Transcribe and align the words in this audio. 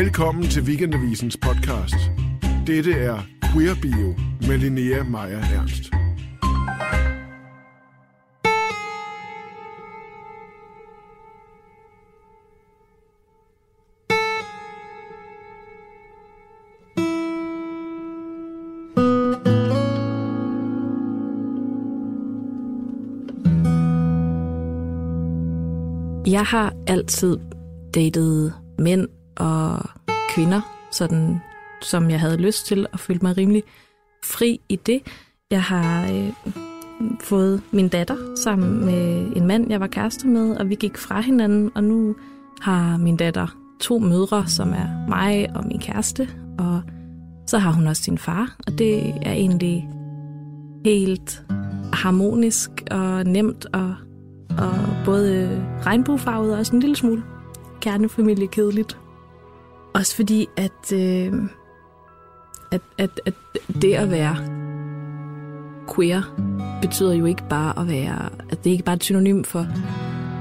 Velkommen 0.00 0.44
til 0.44 0.62
Weekendavisens 0.62 1.36
podcast. 1.36 1.94
Dette 2.66 2.92
er 2.92 3.18
Queer 3.52 3.74
Bio 3.82 4.14
med 4.48 4.58
Linnea 4.58 5.02
Meyer 5.02 5.38
Ernst. 5.38 5.90
Jeg 26.26 26.44
har 26.44 26.74
altid 26.86 27.38
datet 27.94 28.54
mænd 28.78 29.08
og 29.36 29.99
kvinder, 30.34 30.60
sådan 30.90 31.40
som 31.82 32.10
jeg 32.10 32.20
havde 32.20 32.36
lyst 32.36 32.66
til, 32.66 32.86
og 32.92 33.00
følte 33.00 33.24
mig 33.24 33.36
rimelig 33.36 33.62
fri 34.24 34.60
i 34.68 34.76
det. 34.76 35.02
Jeg 35.50 35.62
har 35.62 36.10
øh, 36.12 36.32
fået 37.20 37.62
min 37.70 37.88
datter 37.88 38.16
sammen 38.36 38.84
med 38.84 39.32
en 39.36 39.46
mand, 39.46 39.70
jeg 39.70 39.80
var 39.80 39.86
kæreste 39.86 40.26
med, 40.26 40.56
og 40.56 40.68
vi 40.68 40.74
gik 40.74 40.96
fra 40.96 41.20
hinanden, 41.20 41.70
og 41.74 41.84
nu 41.84 42.16
har 42.60 42.96
min 42.96 43.16
datter 43.16 43.46
to 43.80 43.98
mødre, 43.98 44.46
som 44.46 44.72
er 44.72 45.08
mig 45.08 45.50
og 45.54 45.66
min 45.66 45.80
kæreste, 45.80 46.28
og 46.58 46.82
så 47.46 47.58
har 47.58 47.72
hun 47.72 47.86
også 47.86 48.02
sin 48.02 48.18
far, 48.18 48.56
og 48.66 48.78
det 48.78 49.14
er 49.22 49.32
egentlig 49.32 49.88
helt 50.84 51.42
harmonisk 51.92 52.70
og 52.90 53.24
nemt 53.24 53.66
og, 53.72 53.94
og 54.58 54.74
både 55.04 55.62
regnbuefarvet 55.86 56.52
og 56.52 56.58
også 56.58 56.76
en 56.76 56.80
lille 56.80 56.96
smule 56.96 57.22
kernefamilie 57.80 58.46
kedeligt. 58.46 58.99
Også 59.94 60.16
fordi, 60.16 60.46
at, 60.56 60.92
øh, 60.92 61.32
at, 62.70 62.80
at, 62.98 63.20
at 63.26 63.34
det 63.82 63.94
at 63.94 64.10
være 64.10 64.36
queer 65.94 66.22
betyder 66.82 67.14
jo 67.14 67.24
ikke 67.24 67.48
bare 67.48 67.78
at 67.78 67.88
være, 67.88 68.30
at 68.50 68.64
det 68.64 68.70
er 68.70 68.72
ikke 68.72 68.84
bare 68.84 68.96
et 68.96 69.04
synonym 69.04 69.44
for 69.44 69.66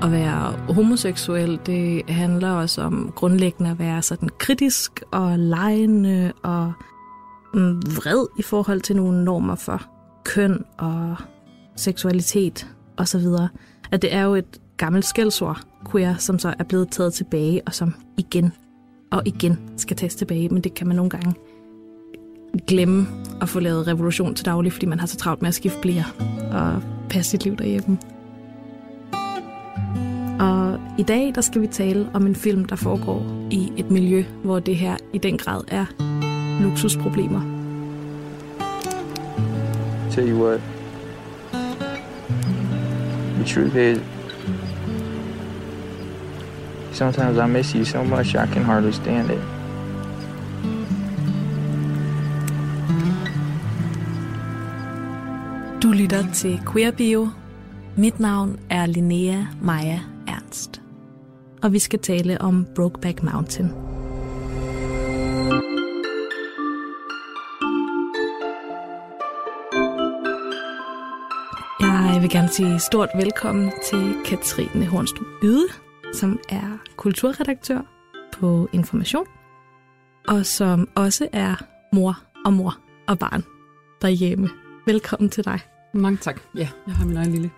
at 0.03 0.11
være 0.11 0.73
homoseksuel. 0.73 1.59
Det 1.65 2.09
handler 2.09 2.49
også 2.51 2.81
om 2.81 3.11
grundlæggende 3.15 3.71
at 3.71 3.79
være 3.79 4.01
sådan 4.01 4.29
kritisk 4.37 5.03
og 5.11 5.39
lejende 5.39 6.31
og 6.43 6.73
mm, 7.53 7.75
vred 7.75 8.27
i 8.39 8.41
forhold 8.41 8.81
til 8.81 8.95
nogle 8.95 9.23
normer 9.23 9.55
for 9.55 9.81
køn 10.23 10.65
og 10.77 11.15
seksualitet 11.75 12.67
osv. 12.97 13.25
At 13.91 14.01
det 14.01 14.13
er 14.13 14.21
jo 14.21 14.33
et 14.33 14.61
gammelt 14.77 15.05
skældsord, 15.05 15.61
queer, 15.91 16.15
som 16.15 16.39
så 16.39 16.53
er 16.59 16.63
blevet 16.63 16.91
taget 16.91 17.13
tilbage, 17.13 17.61
og 17.65 17.73
som 17.73 17.95
igen 18.17 18.53
og 19.11 19.21
igen 19.25 19.59
skal 19.77 19.97
tages 19.97 20.15
tilbage. 20.15 20.49
Men 20.49 20.63
det 20.63 20.73
kan 20.73 20.87
man 20.87 20.95
nogle 20.95 21.09
gange 21.09 21.33
glemme 22.67 23.07
at 23.41 23.49
få 23.49 23.59
lavet 23.59 23.87
revolution 23.87 24.35
til 24.35 24.45
daglig, 24.45 24.73
fordi 24.73 24.85
man 24.85 24.99
har 24.99 25.07
så 25.07 25.17
travlt 25.17 25.41
med 25.41 25.47
at 25.47 25.55
skifte 25.55 25.79
blære 25.81 26.03
og 26.51 26.81
passe 27.09 27.31
sit 27.31 27.43
liv 27.43 27.55
derhjemme. 27.55 27.97
Og 30.39 30.79
i 30.97 31.03
dag, 31.03 31.35
der 31.35 31.41
skal 31.41 31.61
vi 31.61 31.67
tale 31.67 32.09
om 32.13 32.25
en 32.25 32.35
film, 32.35 32.65
der 32.65 32.75
foregår 32.75 33.47
i 33.51 33.71
et 33.77 33.91
miljø, 33.91 34.23
hvor 34.43 34.59
det 34.59 34.75
her 34.75 34.97
i 35.13 35.17
den 35.17 35.37
grad 35.37 35.61
er 35.67 35.85
luksusproblemer. 36.61 37.41
Tell 40.11 40.29
you 40.29 40.45
what, 40.45 40.61
the 43.35 43.45
truth 43.45 43.75
is, 43.75 44.18
sometimes 46.99 47.37
I 47.37 47.47
miss 47.47 47.73
you 47.75 47.85
so 47.85 48.03
much 48.03 48.35
I 48.35 48.45
can 48.53 48.63
hardly 48.63 48.91
stand 48.91 49.31
it. 49.31 49.39
Du 55.83 55.91
lytter 55.91 56.31
til 56.33 56.59
Queer 56.65 56.91
Bio. 56.91 57.29
Mit 57.95 58.19
navn 58.19 58.59
er 58.69 58.85
Linnea 58.85 59.45
Maja 59.61 59.99
Ernst. 60.27 60.81
Og 61.63 61.73
vi 61.73 61.79
skal 61.79 61.99
tale 61.99 62.41
om 62.41 62.67
Brokeback 62.75 63.23
Mountain. 63.23 63.71
Jeg 72.13 72.21
vil 72.21 72.29
gerne 72.29 72.49
sige 72.49 72.79
stort 72.79 73.09
velkommen 73.15 73.71
til 73.85 74.15
Katrine 74.25 74.85
Hornstrup 74.85 75.27
Yde, 75.43 75.67
som 76.13 76.39
er 76.49 76.77
kulturredaktør 76.95 77.81
på 78.33 78.69
Information, 78.73 79.25
og 80.27 80.45
som 80.45 80.89
også 80.95 81.27
er 81.33 81.55
mor 81.93 82.23
og 82.45 82.53
mor 82.53 82.77
og 83.07 83.19
barn 83.19 83.43
derhjemme. 84.01 84.49
Velkommen 84.85 85.29
til 85.29 85.45
dig. 85.45 85.59
Mange 85.93 86.17
tak. 86.17 86.41
Ja, 86.55 86.67
jeg 86.87 86.95
har 86.95 87.05
min 87.05 87.17
egen 87.17 87.31
lille 87.31 87.51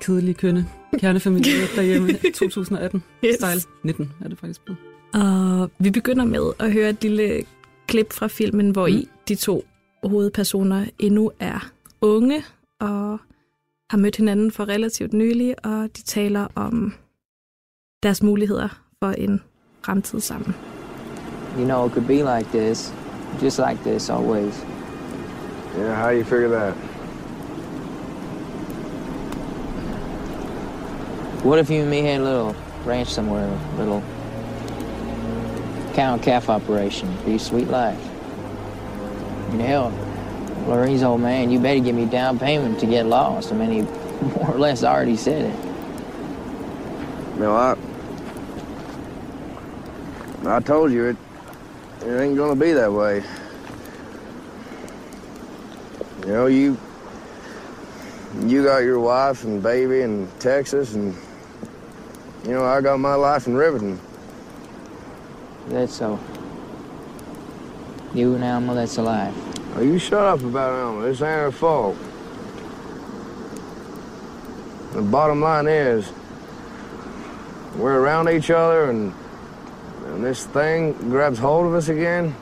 kedelige 0.00 0.34
kønne 0.34 0.66
kernefamilie 0.98 1.52
derhjemme 1.76 2.12
2018. 2.12 3.02
Yes. 3.24 3.34
Style 3.34 3.60
19 3.82 4.12
er 4.24 4.28
det 4.28 4.38
faktisk 4.38 4.64
blevet. 4.64 4.78
Og 5.14 5.70
vi 5.78 5.90
begynder 5.90 6.24
med 6.24 6.52
at 6.58 6.72
høre 6.72 6.90
et 6.90 7.02
lille 7.02 7.44
klip 7.86 8.12
fra 8.12 8.26
filmen, 8.26 8.70
hvor 8.70 8.86
i 8.86 9.08
de 9.28 9.34
to 9.34 9.64
hovedpersoner 10.04 10.86
endnu 10.98 11.30
er 11.40 11.70
unge 12.00 12.44
og 12.80 13.18
har 13.90 13.96
mødt 13.96 14.16
hinanden 14.16 14.52
for 14.52 14.68
relativt 14.68 15.12
nylig, 15.12 15.64
og 15.64 15.96
de 15.96 16.02
taler 16.02 16.46
om 16.54 16.94
deres 18.02 18.22
muligheder 18.22 18.68
for 19.00 19.14
en 19.18 19.40
fremtid 19.84 20.20
sammen. 20.20 20.54
You 21.58 21.64
know, 21.64 21.86
it 21.86 21.92
could 21.92 22.06
be 22.06 22.22
like 22.22 22.52
this, 22.52 22.92
just 23.40 23.58
like 23.58 23.82
this 23.84 24.10
always. 24.10 24.54
Yeah, 25.76 25.94
how 25.94 26.10
you 26.10 26.24
figure 26.24 26.48
that? 26.48 26.74
What 31.44 31.58
if 31.58 31.70
you 31.70 31.80
and 31.80 31.90
me 31.90 32.02
had 32.02 32.20
a 32.20 32.24
little 32.24 32.54
ranch 32.84 33.08
somewhere, 33.08 33.48
a 33.48 33.78
little 33.78 34.02
cow 35.94 36.12
and 36.12 36.22
calf 36.22 36.48
operation? 36.48 37.08
Be 37.24 37.34
a 37.34 37.38
sweet 37.38 37.68
life. 37.68 37.98
And 39.50 39.60
hell, 39.60 39.92
Lorraine's 40.66 41.02
old 41.02 41.20
man, 41.20 41.50
you 41.50 41.58
better 41.58 41.80
give 41.80 41.96
me 41.96 42.06
down 42.06 42.38
payment 42.38 42.78
to 42.80 42.86
get 42.86 43.06
lost. 43.06 43.52
I 43.52 43.56
mean, 43.56 43.70
he 43.70 43.82
more 44.36 44.54
or 44.54 44.58
less 44.58 44.84
already 44.84 45.16
said 45.16 45.42
it. 45.42 45.68
No, 47.38 47.56
I. 47.56 47.87
I 50.46 50.60
told 50.60 50.92
you 50.92 51.06
it. 51.06 51.16
It 52.02 52.20
ain't 52.20 52.36
gonna 52.36 52.56
be 52.56 52.72
that 52.72 52.92
way. 52.92 53.22
You 56.22 56.32
know, 56.32 56.46
you. 56.46 56.76
You 58.44 58.62
got 58.62 58.78
your 58.78 59.00
wife 59.00 59.44
and 59.44 59.62
baby 59.62 60.02
in 60.02 60.28
Texas, 60.38 60.94
and 60.94 61.14
you 62.44 62.50
know 62.52 62.64
I 62.64 62.80
got 62.80 63.00
my 63.00 63.14
life 63.14 63.46
in 63.46 63.56
Riverton. 63.56 63.98
That's 65.68 65.94
so. 65.94 66.20
You 68.14 68.34
and 68.34 68.44
Alma, 68.44 68.74
that's 68.74 68.98
a 68.98 69.02
alive. 69.02 69.34
Oh, 69.76 69.82
you 69.82 69.98
shut 69.98 70.24
up 70.24 70.40
about 70.40 70.72
Alma. 70.72 71.02
This 71.02 71.20
ain't 71.20 71.40
her 71.40 71.50
fault. 71.50 71.96
The 74.92 75.02
bottom 75.02 75.40
line 75.40 75.66
is, 75.66 76.10
we're 77.76 77.98
around 77.98 78.28
each 78.28 78.50
other, 78.50 78.90
and, 78.90 79.12
and 80.18 80.26
this 80.26 80.46
thing 80.46 80.94
grabs 81.10 81.38
hold 81.38 81.66
of 81.66 81.74
us 81.74 81.88
again 81.88 82.34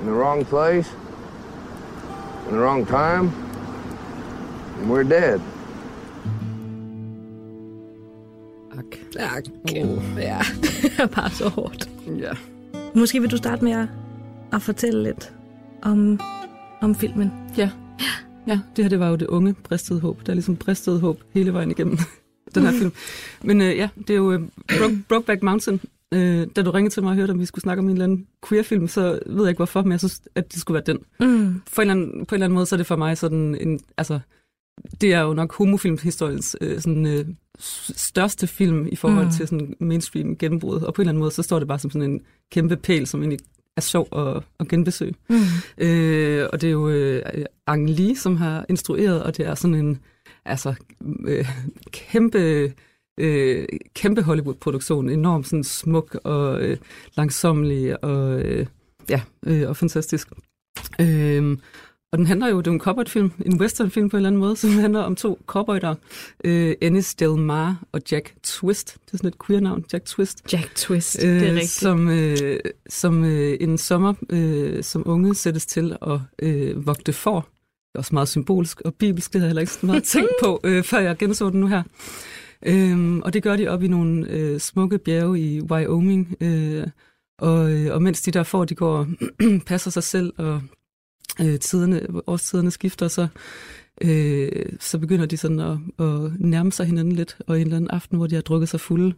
in 0.00 0.06
the 0.06 0.12
wrong 0.12 0.44
place, 0.44 0.88
in 2.48 2.54
the 2.54 2.60
wrong 2.60 2.86
time, 2.86 3.32
and 4.78 4.90
we're 4.90 5.02
dead. 5.02 5.40
Ak. 8.78 8.98
Tak. 9.12 9.44
Oh. 9.76 10.02
Ja, 10.18 10.40
bare 11.16 11.30
så 11.30 11.48
hårdt. 11.48 11.88
Ja. 12.18 12.32
Måske 12.94 13.20
vil 13.20 13.30
du 13.30 13.36
starte 13.36 13.64
med 13.64 13.72
at, 13.72 13.88
at 14.52 14.62
fortælle 14.62 15.02
lidt 15.02 15.32
om, 15.82 16.20
om 16.80 16.94
filmen. 16.94 17.32
ja. 17.56 17.70
Ja, 18.46 18.60
det 18.76 18.84
her 18.84 18.88
det 18.88 19.00
var 19.00 19.08
jo 19.08 19.16
det 19.16 19.26
unge 19.26 19.54
bristede 19.54 20.00
håb. 20.00 20.26
Der 20.26 20.32
er 20.32 20.34
ligesom 20.34 20.56
bristede 20.56 21.00
håb 21.00 21.20
hele 21.34 21.52
vejen 21.52 21.70
igennem 21.70 21.98
den 22.54 22.62
her 22.62 22.72
film. 22.72 22.92
Men 23.42 23.60
øh, 23.60 23.76
ja, 23.76 23.88
det 23.98 24.10
er 24.10 24.14
jo 24.14 24.32
øh, 24.32 24.40
Broke, 24.78 24.98
Brokeback 25.08 25.42
Mountain. 25.42 25.80
Øh, 26.12 26.46
da 26.56 26.62
du 26.62 26.70
ringede 26.70 26.94
til 26.94 27.02
mig 27.02 27.10
og 27.10 27.16
hørte, 27.16 27.30
om 27.30 27.40
vi 27.40 27.46
skulle 27.46 27.62
snakke 27.62 27.80
om 27.80 27.86
en 27.86 27.92
eller 27.92 28.04
anden 28.04 28.26
queer-film, 28.48 28.88
så 28.88 29.18
ved 29.26 29.44
jeg 29.44 29.48
ikke 29.48 29.58
hvorfor, 29.58 29.82
men 29.82 29.92
jeg 29.92 30.00
synes, 30.00 30.22
at 30.34 30.52
det 30.52 30.60
skulle 30.60 30.74
være 30.74 30.96
den. 30.96 30.98
Mm. 31.20 31.62
For 31.66 31.82
en 31.82 31.90
eller 31.90 32.02
anden, 32.02 32.26
på 32.26 32.34
en 32.34 32.36
eller 32.36 32.46
anden 32.46 32.54
måde, 32.54 32.66
så 32.66 32.74
er 32.74 32.76
det 32.76 32.86
for 32.86 32.96
mig 32.96 33.18
sådan 33.18 33.56
en... 33.60 33.80
Altså, 33.96 34.20
det 35.00 35.12
er 35.14 35.20
jo 35.20 35.34
nok 35.34 35.54
homofilmhistoriens 35.54 36.56
øh, 36.60 36.80
sådan, 36.80 37.06
øh, 37.06 37.26
største 37.96 38.46
film 38.46 38.86
i 38.86 38.96
forhold 38.96 39.24
mm. 39.24 39.32
til 39.32 39.48
sådan 39.48 39.74
mainstream 39.80 40.36
gennembrud. 40.36 40.80
Og 40.80 40.94
på 40.94 41.02
en 41.02 41.04
eller 41.04 41.10
anden 41.10 41.20
måde, 41.20 41.30
så 41.30 41.42
står 41.42 41.58
det 41.58 41.68
bare 41.68 41.78
som 41.78 41.90
sådan 41.90 42.10
en 42.10 42.20
kæmpe 42.52 42.76
pæl, 42.76 43.06
som 43.06 43.20
egentlig 43.20 43.38
er 43.76 43.80
sjov 43.80 44.08
at, 44.12 44.42
at 44.60 44.68
genbesøge. 44.68 45.14
Mm. 45.30 45.36
Øh, 45.78 46.48
og 46.52 46.60
det 46.60 46.66
er 46.66 46.72
jo 46.72 46.88
øh, 46.88 47.22
Ang 47.66 47.90
Lee, 47.90 48.16
som 48.16 48.36
har 48.36 48.66
instrueret, 48.68 49.22
og 49.22 49.36
det 49.36 49.46
er 49.46 49.54
sådan 49.54 49.74
en 49.74 49.98
altså, 50.44 50.74
øh, 51.26 51.48
kæmpe 51.90 52.72
øh, 53.20 53.66
kæmpe 53.94 54.22
Hollywood-produktion, 54.22 55.10
enormt 55.10 55.46
sådan 55.46 55.64
smuk 55.64 56.18
og 56.24 56.62
øh, 56.62 56.76
langsomlig 57.16 58.04
og, 58.04 58.40
øh, 58.40 58.66
ja, 59.10 59.20
øh, 59.46 59.68
og 59.68 59.76
fantastisk. 59.76 60.28
Øh, 61.00 61.56
og 62.12 62.18
den 62.18 62.26
handler 62.26 62.48
jo, 62.48 62.58
det 62.58 62.66
er 62.66 62.70
en 62.70 62.80
cowboy-film, 62.80 63.32
en 63.46 63.60
western-film 63.60 64.08
på 64.08 64.16
en 64.16 64.18
eller 64.18 64.28
anden 64.28 64.40
måde, 64.40 64.56
som 64.62 64.70
handler 64.70 65.00
om 65.00 65.16
to 65.16 65.38
cowboyder, 65.46 65.94
øh, 66.44 66.74
Ennis 66.80 67.14
Del 67.14 67.36
Mar 67.36 67.82
og 67.92 68.00
Jack 68.12 68.34
Twist. 68.42 68.96
Det 69.06 69.12
er 69.12 69.16
sådan 69.16 69.28
et 69.28 69.46
queer-navn, 69.46 69.84
Jack 69.92 70.04
Twist. 70.04 70.52
Jack 70.52 70.74
Twist, 70.74 71.24
øh, 71.24 71.40
det 71.40 71.48
er 71.48 71.52
rigtigt. 71.52 71.70
Som, 71.70 72.08
øh, 72.08 72.60
som 72.88 73.24
øh, 73.24 73.56
en 73.60 73.78
sommer 73.78 74.14
øh, 74.30 74.84
som 74.84 75.02
unge 75.06 75.34
sættes 75.34 75.66
til 75.66 75.96
at 76.02 76.18
øh, 76.42 76.86
vogte 76.86 77.12
for. 77.12 77.40
Det 77.40 77.94
er 77.94 77.98
også 77.98 78.14
meget 78.14 78.28
symbolsk 78.28 78.80
og 78.80 78.94
bibelsk, 78.94 79.32
det 79.32 79.40
havde 79.40 79.46
jeg 79.46 79.50
heller 79.50 79.60
ikke 79.60 79.72
så 79.72 79.86
meget 79.86 80.04
tænkt 80.04 80.32
på, 80.42 80.60
øh, 80.64 80.84
før 80.84 80.98
jeg 80.98 81.16
genså 81.16 81.50
den 81.50 81.60
nu 81.60 81.66
her. 81.66 81.82
Øhm, 82.66 83.20
og 83.20 83.32
det 83.32 83.42
gør 83.42 83.56
de 83.56 83.68
op 83.68 83.82
i 83.82 83.88
nogle 83.88 84.28
øh, 84.28 84.60
smukke 84.60 84.98
bjerge 84.98 85.40
i 85.40 85.60
Wyoming. 85.60 86.36
Øh, 86.40 86.86
og, 87.38 87.72
øh, 87.72 87.94
og 87.94 88.02
mens 88.02 88.22
de 88.22 88.30
der 88.30 88.42
får, 88.42 88.64
de 88.64 88.74
går 88.74 88.98
og 88.98 89.06
passer 89.66 89.90
sig 89.90 90.02
selv 90.02 90.32
og 90.38 90.62
øh, 91.40 91.58
tiderne, 91.58 92.06
årstiderne 92.26 92.70
skifter, 92.70 93.08
så, 93.08 93.28
øh, 94.00 94.66
så 94.80 94.98
begynder 94.98 95.26
de 95.26 95.36
sådan 95.36 95.60
at, 95.60 95.78
at 95.98 96.32
nærme 96.38 96.72
sig 96.72 96.86
hinanden 96.86 97.12
lidt, 97.12 97.36
og 97.46 97.56
en 97.56 97.66
eller 97.66 97.76
anden 97.76 97.90
aften, 97.90 98.16
hvor 98.16 98.26
de 98.26 98.34
har 98.34 98.42
drukket 98.42 98.68
sig 98.68 98.80
fulde, 98.80 99.14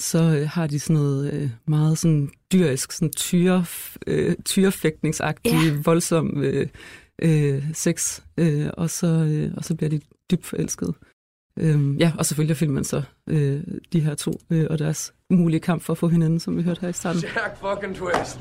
så 0.00 0.18
øh, 0.18 0.48
har 0.48 0.66
de 0.66 0.78
sådan 0.78 1.02
noget 1.02 1.32
øh, 1.32 1.50
meget 1.66 1.98
sådan 1.98 2.30
dyrisk, 2.52 2.92
sådan 2.92 3.12
tyre, 3.12 3.64
øh, 4.06 4.36
tyrefægtningsagtig, 4.44 5.52
yeah. 5.52 5.86
voldsom 5.86 6.42
øh, 6.42 6.68
øh, 7.22 7.64
sex, 7.74 8.20
øh, 8.36 8.70
og, 8.72 8.90
så, 8.90 9.06
øh, 9.06 9.52
og 9.56 9.64
så 9.64 9.74
bliver 9.74 9.90
de 9.90 10.00
dybt 10.30 10.46
forelskede. 10.46 10.92
Øhm, 11.60 11.96
ja, 11.96 12.12
og 12.18 12.26
selvfølgelig 12.26 12.56
filmer 12.56 12.74
man 12.74 12.84
så 12.84 13.02
øh, 13.26 13.60
de 13.92 14.00
her 14.00 14.14
to 14.14 14.40
øh, 14.50 14.66
og 14.70 14.78
deres 14.78 15.14
mulige 15.30 15.60
kamp 15.60 15.82
for 15.82 15.92
at 15.92 15.98
få 15.98 16.08
hinanden, 16.08 16.40
som 16.40 16.56
vi 16.56 16.62
hørte 16.62 16.80
her 16.80 16.88
i 16.88 16.92
starten. 16.92 17.22
Jack 17.22 17.58
fucking 17.60 17.96
Twist. 17.96 18.40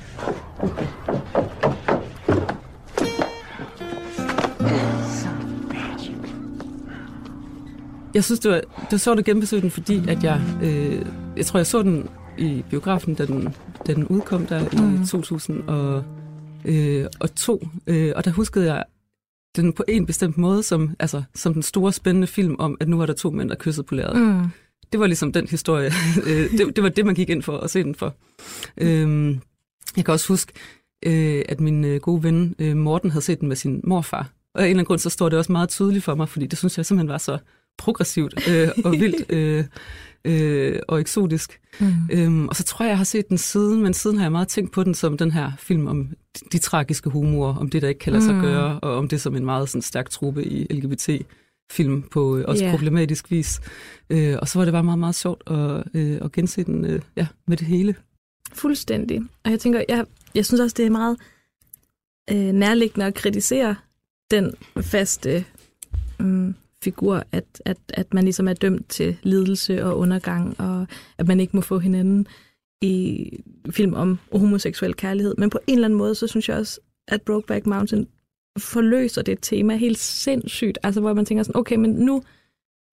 Jeg 8.13 8.23
synes, 8.23 8.39
det 8.39 8.51
var, 8.51 8.57
det 8.59 8.91
var 8.91 8.97
sjovt 8.97 9.19
at 9.19 9.25
genbesøge 9.25 9.61
den, 9.61 9.71
fordi 9.71 10.09
at 10.09 10.23
jeg, 10.23 10.41
øh, 10.63 11.05
jeg 11.37 11.45
tror, 11.45 11.59
jeg 11.59 11.67
så 11.67 11.83
den 11.83 12.09
i 12.37 12.63
biografen, 12.69 13.15
da 13.15 13.25
den, 13.25 13.55
da 13.87 13.93
den 13.93 14.07
udkom 14.07 14.45
der 14.45 14.59
mm. 14.59 15.03
i 15.03 15.05
2002. 15.07 16.01
Øh, 16.65 17.05
og, 17.19 17.35
to, 17.35 17.67
øh, 17.87 18.13
og 18.15 18.25
der 18.25 18.31
huskede 18.31 18.73
jeg 18.73 18.83
den 19.61 19.73
på 19.73 19.83
en 19.87 20.05
bestemt 20.05 20.37
måde, 20.37 20.63
som, 20.63 20.95
altså, 20.99 21.23
som 21.35 21.53
den 21.53 21.63
store 21.63 21.93
spændende 21.93 22.27
film 22.27 22.55
om, 22.59 22.77
at 22.79 22.87
nu 22.87 22.97
var 22.97 23.05
der 23.05 23.13
to 23.13 23.31
mænd, 23.31 23.49
der 23.49 23.55
kyssede 23.55 23.87
på 23.87 23.95
lærret. 23.95 24.21
Mm. 24.21 24.47
Det 24.91 24.99
var 24.99 25.07
ligesom 25.07 25.31
den 25.31 25.47
historie. 25.47 25.91
Øh, 26.27 26.51
det, 26.51 26.75
det 26.75 26.83
var 26.83 26.89
det, 26.89 27.05
man 27.05 27.15
gik 27.15 27.29
ind 27.29 27.43
for 27.43 27.57
at 27.57 27.69
se 27.69 27.83
den 27.83 27.95
for. 27.95 28.15
Øh, 28.77 29.37
jeg 29.97 30.05
kan 30.05 30.11
også 30.11 30.27
huske, 30.27 30.53
øh, 31.05 31.41
at 31.49 31.59
min 31.59 31.85
øh, 31.85 32.01
gode 32.01 32.23
ven 32.23 32.55
øh, 32.59 32.77
Morten 32.77 33.11
havde 33.11 33.25
set 33.25 33.39
den 33.39 33.47
med 33.47 33.55
sin 33.55 33.81
morfar. 33.83 34.29
Og 34.55 34.61
af 34.61 34.65
en 34.65 34.69
eller 34.69 34.79
anden 34.79 34.85
grund, 34.85 34.99
så 34.99 35.09
står 35.09 35.29
det 35.29 35.39
også 35.39 35.51
meget 35.51 35.69
tydeligt 35.69 36.03
for 36.03 36.15
mig, 36.15 36.29
fordi 36.29 36.45
det 36.45 36.57
synes 36.57 36.77
jeg 36.77 36.85
simpelthen 36.85 37.09
var 37.09 37.17
så 37.17 37.37
progressivt 37.77 38.49
øh, 38.49 38.69
og 38.85 38.91
vildt 38.91 39.31
øh, 39.37 39.65
øh, 40.25 40.79
og 40.87 40.99
eksotisk. 40.99 41.59
Mm. 41.79 41.93
Øhm, 42.11 42.47
og 42.47 42.55
så 42.55 42.63
tror 42.63 42.85
jeg, 42.85 42.89
jeg 42.89 42.97
har 42.97 43.05
set 43.05 43.29
den 43.29 43.37
siden, 43.37 43.81
men 43.81 43.93
siden 43.93 44.17
har 44.17 44.23
jeg 44.25 44.31
meget 44.31 44.47
tænkt 44.47 44.71
på 44.71 44.83
den 44.83 44.93
som 44.93 45.17
den 45.17 45.31
her 45.31 45.51
film 45.59 45.87
om 45.87 46.07
de, 46.07 46.45
de 46.51 46.57
tragiske 46.57 47.09
humor, 47.09 47.53
om 47.53 47.69
det, 47.69 47.81
der 47.81 47.87
ikke 47.87 47.99
kan 47.99 48.13
lade 48.13 48.25
sig 48.25 48.35
mm. 48.35 48.41
gøre, 48.41 48.79
og 48.79 48.97
om 48.97 49.07
det 49.07 49.21
som 49.21 49.35
en 49.35 49.45
meget 49.45 49.69
sådan, 49.69 49.81
stærk 49.81 50.09
truppe 50.09 50.45
i 50.45 50.73
LGBT 50.73 51.09
film 51.71 52.01
på 52.01 52.37
øh, 52.37 52.45
også 52.47 52.63
yeah. 52.63 52.73
problematisk 52.73 53.31
vis. 53.31 53.61
Øh, 54.09 54.37
og 54.41 54.47
så 54.47 54.59
var 54.59 54.65
det 54.65 54.71
bare 54.71 54.83
meget, 54.83 54.99
meget 54.99 55.15
sjovt 55.15 55.43
at, 55.47 55.83
øh, 55.93 56.17
at 56.21 56.31
gense 56.31 56.63
den 56.63 56.85
øh, 56.85 57.01
ja, 57.15 57.27
med 57.47 57.57
det 57.57 57.67
hele. 57.67 57.95
Fuldstændig. 58.53 59.21
Og 59.43 59.51
jeg 59.51 59.59
tænker, 59.59 59.83
jeg, 59.89 60.05
jeg 60.35 60.45
synes 60.45 60.59
også, 60.61 60.73
det 60.77 60.85
er 60.85 60.89
meget 60.89 61.17
øh, 62.31 62.53
nærliggende 62.53 63.05
at 63.05 63.13
kritisere 63.13 63.75
den 64.31 64.55
faste 64.81 65.45
øh, 66.21 66.53
figur, 66.87 67.23
at, 67.31 67.45
at, 67.65 67.77
at 67.89 68.13
man 68.13 68.23
ligesom 68.23 68.47
er 68.47 68.53
dømt 68.53 68.89
til 68.89 69.17
lidelse 69.23 69.85
og 69.85 69.97
undergang, 69.97 70.59
og 70.59 70.87
at 71.17 71.27
man 71.27 71.39
ikke 71.39 71.55
må 71.55 71.61
få 71.61 71.79
hinanden 71.79 72.27
i 72.81 73.29
film 73.69 73.93
om 73.93 74.19
homoseksuel 74.31 74.93
kærlighed. 74.93 75.35
Men 75.37 75.49
på 75.49 75.59
en 75.67 75.73
eller 75.73 75.87
anden 75.87 75.97
måde, 75.97 76.15
så 76.15 76.27
synes 76.27 76.49
jeg 76.49 76.57
også, 76.57 76.79
at 77.07 77.21
Brokeback 77.21 77.65
Mountain 77.65 78.07
forløser 78.59 79.21
det 79.21 79.37
tema 79.41 79.75
helt 79.75 79.97
sindssygt. 79.97 80.77
Altså, 80.83 81.01
hvor 81.01 81.13
man 81.13 81.25
tænker 81.25 81.43
sådan, 81.43 81.59
okay, 81.59 81.75
men 81.75 81.91
nu, 81.91 82.23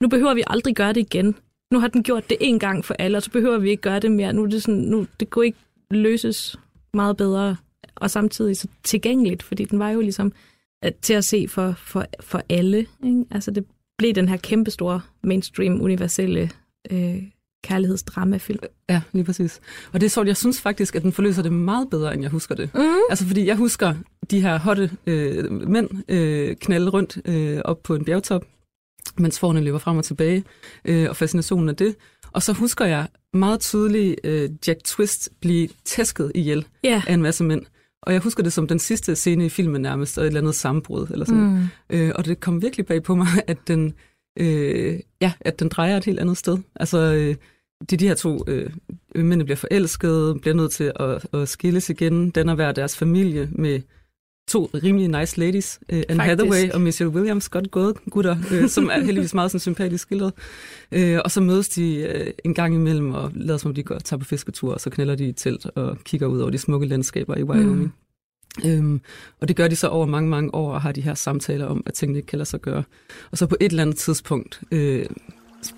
nu 0.02 0.08
behøver 0.08 0.34
vi 0.34 0.42
aldrig 0.46 0.74
gøre 0.74 0.92
det 0.92 1.00
igen. 1.00 1.34
Nu 1.72 1.78
har 1.78 1.88
den 1.88 2.02
gjort 2.02 2.30
det 2.30 2.36
en 2.40 2.58
gang 2.58 2.84
for 2.84 2.94
alle, 2.98 3.16
og 3.18 3.22
så 3.22 3.30
behøver 3.30 3.58
vi 3.58 3.70
ikke 3.70 3.82
gøre 3.82 4.00
det 4.00 4.12
mere. 4.12 4.32
Nu 4.32 4.42
er 4.42 4.46
det 4.46 4.62
sådan, 4.62 4.80
nu, 4.80 5.06
det 5.20 5.30
kunne 5.30 5.46
ikke 5.46 5.58
løses 5.90 6.56
meget 6.94 7.16
bedre, 7.16 7.56
og 7.94 8.10
samtidig 8.10 8.56
så 8.56 8.68
tilgængeligt, 8.82 9.42
fordi 9.42 9.64
den 9.64 9.78
var 9.78 9.90
jo 9.90 10.00
ligesom 10.00 10.32
at, 10.82 10.96
til 11.02 11.14
at 11.14 11.24
se 11.24 11.48
for, 11.48 11.74
for, 11.78 12.04
for 12.20 12.42
alle. 12.48 12.86
Ikke? 13.04 13.24
Altså, 13.30 13.50
det 13.50 13.64
blev 13.98 14.12
den 14.12 14.28
her 14.28 14.36
kæmpestore 14.36 15.00
mainstream, 15.22 15.80
universelle 15.80 16.50
øh, 16.90 17.22
kærlighedsdramafilm. 17.64 18.58
Ja, 18.88 19.02
lige 19.12 19.24
præcis. 19.24 19.60
Og 19.92 20.00
det 20.00 20.06
er 20.06 20.10
så, 20.10 20.22
jeg 20.22 20.36
synes 20.36 20.60
faktisk, 20.60 20.96
at 20.96 21.02
den 21.02 21.12
forløser 21.12 21.42
det 21.42 21.52
meget 21.52 21.90
bedre, 21.90 22.14
end 22.14 22.22
jeg 22.22 22.30
husker 22.30 22.54
det. 22.54 22.70
Mm. 22.74 22.80
Altså, 23.10 23.26
fordi 23.26 23.46
jeg 23.46 23.56
husker 23.56 23.94
de 24.30 24.40
her 24.40 24.58
hotte 24.58 24.90
øh, 25.06 25.52
mænd 25.52 25.88
øh, 26.08 26.56
knalde 26.56 26.90
rundt 26.90 27.18
øh, 27.24 27.60
op 27.64 27.82
på 27.82 27.94
en 27.94 28.04
bjergtop, 28.04 28.44
mens 29.18 29.38
forne 29.38 29.60
løber 29.60 29.78
frem 29.78 29.98
og 29.98 30.04
tilbage, 30.04 30.44
øh, 30.84 31.08
og 31.08 31.16
fascinationen 31.16 31.68
af 31.68 31.76
det. 31.76 31.96
Og 32.32 32.42
så 32.42 32.52
husker 32.52 32.84
jeg 32.84 33.06
meget 33.32 33.60
tydeligt 33.60 34.20
øh, 34.24 34.50
Jack 34.66 34.84
Twist 34.84 35.28
blive 35.40 35.68
tæsket 35.84 36.32
ihjel 36.34 36.66
yeah. 36.86 37.02
af 37.06 37.14
en 37.14 37.22
masse 37.22 37.44
mænd. 37.44 37.62
Og 38.04 38.12
jeg 38.12 38.20
husker 38.20 38.42
det 38.42 38.52
som 38.52 38.66
den 38.66 38.78
sidste 38.78 39.16
scene 39.16 39.46
i 39.46 39.48
filmen 39.48 39.82
nærmest, 39.82 40.18
og 40.18 40.24
et 40.24 40.26
eller 40.26 40.40
andet 40.40 40.54
sammenbrud. 40.54 41.06
Eller 41.10 41.24
sådan. 41.24 41.42
Mm. 41.42 41.96
Øh, 41.96 42.12
og 42.14 42.24
det 42.24 42.40
kom 42.40 42.62
virkelig 42.62 42.86
bag 42.86 43.02
på 43.02 43.14
mig, 43.14 43.28
at 43.46 43.58
den, 43.68 43.94
øh, 44.38 45.00
ja, 45.20 45.32
at 45.40 45.60
den 45.60 45.68
drejer 45.68 45.96
et 45.96 46.04
helt 46.04 46.18
andet 46.18 46.36
sted. 46.36 46.58
Altså, 46.76 46.98
øh, 46.98 47.36
de, 47.90 47.96
de 47.96 48.08
her 48.08 48.14
to 48.14 48.44
øh, 48.46 48.70
mænd 49.14 49.44
bliver 49.44 49.56
forelskede, 49.56 50.38
bliver 50.40 50.54
nødt 50.54 50.72
til 50.72 50.92
at, 50.96 51.26
at 51.32 51.48
skilles 51.48 51.90
igen, 51.90 52.30
den 52.30 52.48
er 52.48 52.54
hver 52.54 52.72
deres 52.72 52.96
familie 52.96 53.48
med 53.52 53.80
to 54.48 54.70
rimelig 54.74 55.08
nice 55.20 55.40
ladies, 55.40 55.80
uh, 55.92 55.96
Anne 55.96 56.04
Faktisk. 56.06 56.28
Hathaway 56.28 56.70
og 56.70 56.80
Michelle 56.80 57.14
Williams, 57.14 57.48
godt 57.48 57.70
gået 57.70 57.96
gutter, 58.10 58.36
uh, 58.52 58.68
som 58.68 58.90
er 58.92 59.00
heldigvis 59.04 59.34
meget 59.34 59.50
sådan 59.50 59.60
sympatisk 59.60 60.02
skildret. 60.02 60.32
Uh, 60.96 61.18
og 61.24 61.30
så 61.30 61.40
mødes 61.40 61.68
de 61.68 62.12
uh, 62.14 62.26
en 62.44 62.54
gang 62.54 62.74
imellem 62.74 63.12
og 63.12 63.32
lader 63.34 63.58
som 63.58 63.68
om 63.68 63.74
de 63.74 63.82
går 63.82 63.98
tager 63.98 64.18
på 64.18 64.24
fisketur, 64.24 64.72
og 64.72 64.80
så 64.80 64.90
knælder 64.90 65.14
de 65.14 65.28
i 65.28 65.32
telt 65.32 65.66
og 65.74 65.98
kigger 66.04 66.26
ud 66.26 66.40
over 66.40 66.50
de 66.50 66.58
smukke 66.58 66.86
landskaber 66.86 67.36
i 67.36 67.42
Wyoming. 67.42 67.76
Mm. 67.76 67.92
Um, 68.64 69.00
og 69.40 69.48
det 69.48 69.56
gør 69.56 69.68
de 69.68 69.76
så 69.76 69.88
over 69.88 70.06
mange, 70.06 70.30
mange 70.30 70.54
år 70.54 70.72
og 70.72 70.82
har 70.82 70.92
de 70.92 71.00
her 71.00 71.14
samtaler 71.14 71.66
om, 71.66 71.82
at 71.86 71.94
tingene 71.94 72.18
ikke 72.18 72.26
kan 72.26 72.38
lade 72.38 72.48
sig 72.48 72.60
gøre. 72.60 72.82
Og 73.30 73.38
så 73.38 73.46
på 73.46 73.56
et 73.60 73.70
eller 73.70 73.82
andet 73.82 73.96
tidspunkt, 73.96 74.60
uh, 74.72 75.00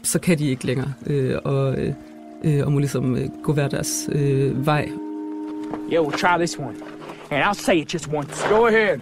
så 0.03 0.19
kan 0.19 0.39
de 0.39 0.49
ikke 0.49 0.67
længere, 0.67 0.93
uh, 1.11 1.35
og, 1.45 1.77
uh, 2.45 2.67
og 2.67 2.73
må 2.73 2.79
ligesom 2.79 3.13
uh, 3.13 3.43
gå 3.43 3.53
hver 3.53 3.69
deres 3.69 4.09
uh, 4.15 4.67
vej. 4.67 4.89
Yo, 5.93 6.09
we'll 6.09 6.19
try 6.19 6.37
this 6.39 6.59
one. 6.59 6.96
And 7.31 7.43
I'll 7.43 7.55
say 7.55 7.81
it 7.81 7.89
just 7.89 8.07
once. 8.09 8.43
Go 8.43 8.67
ahead. 8.67 9.01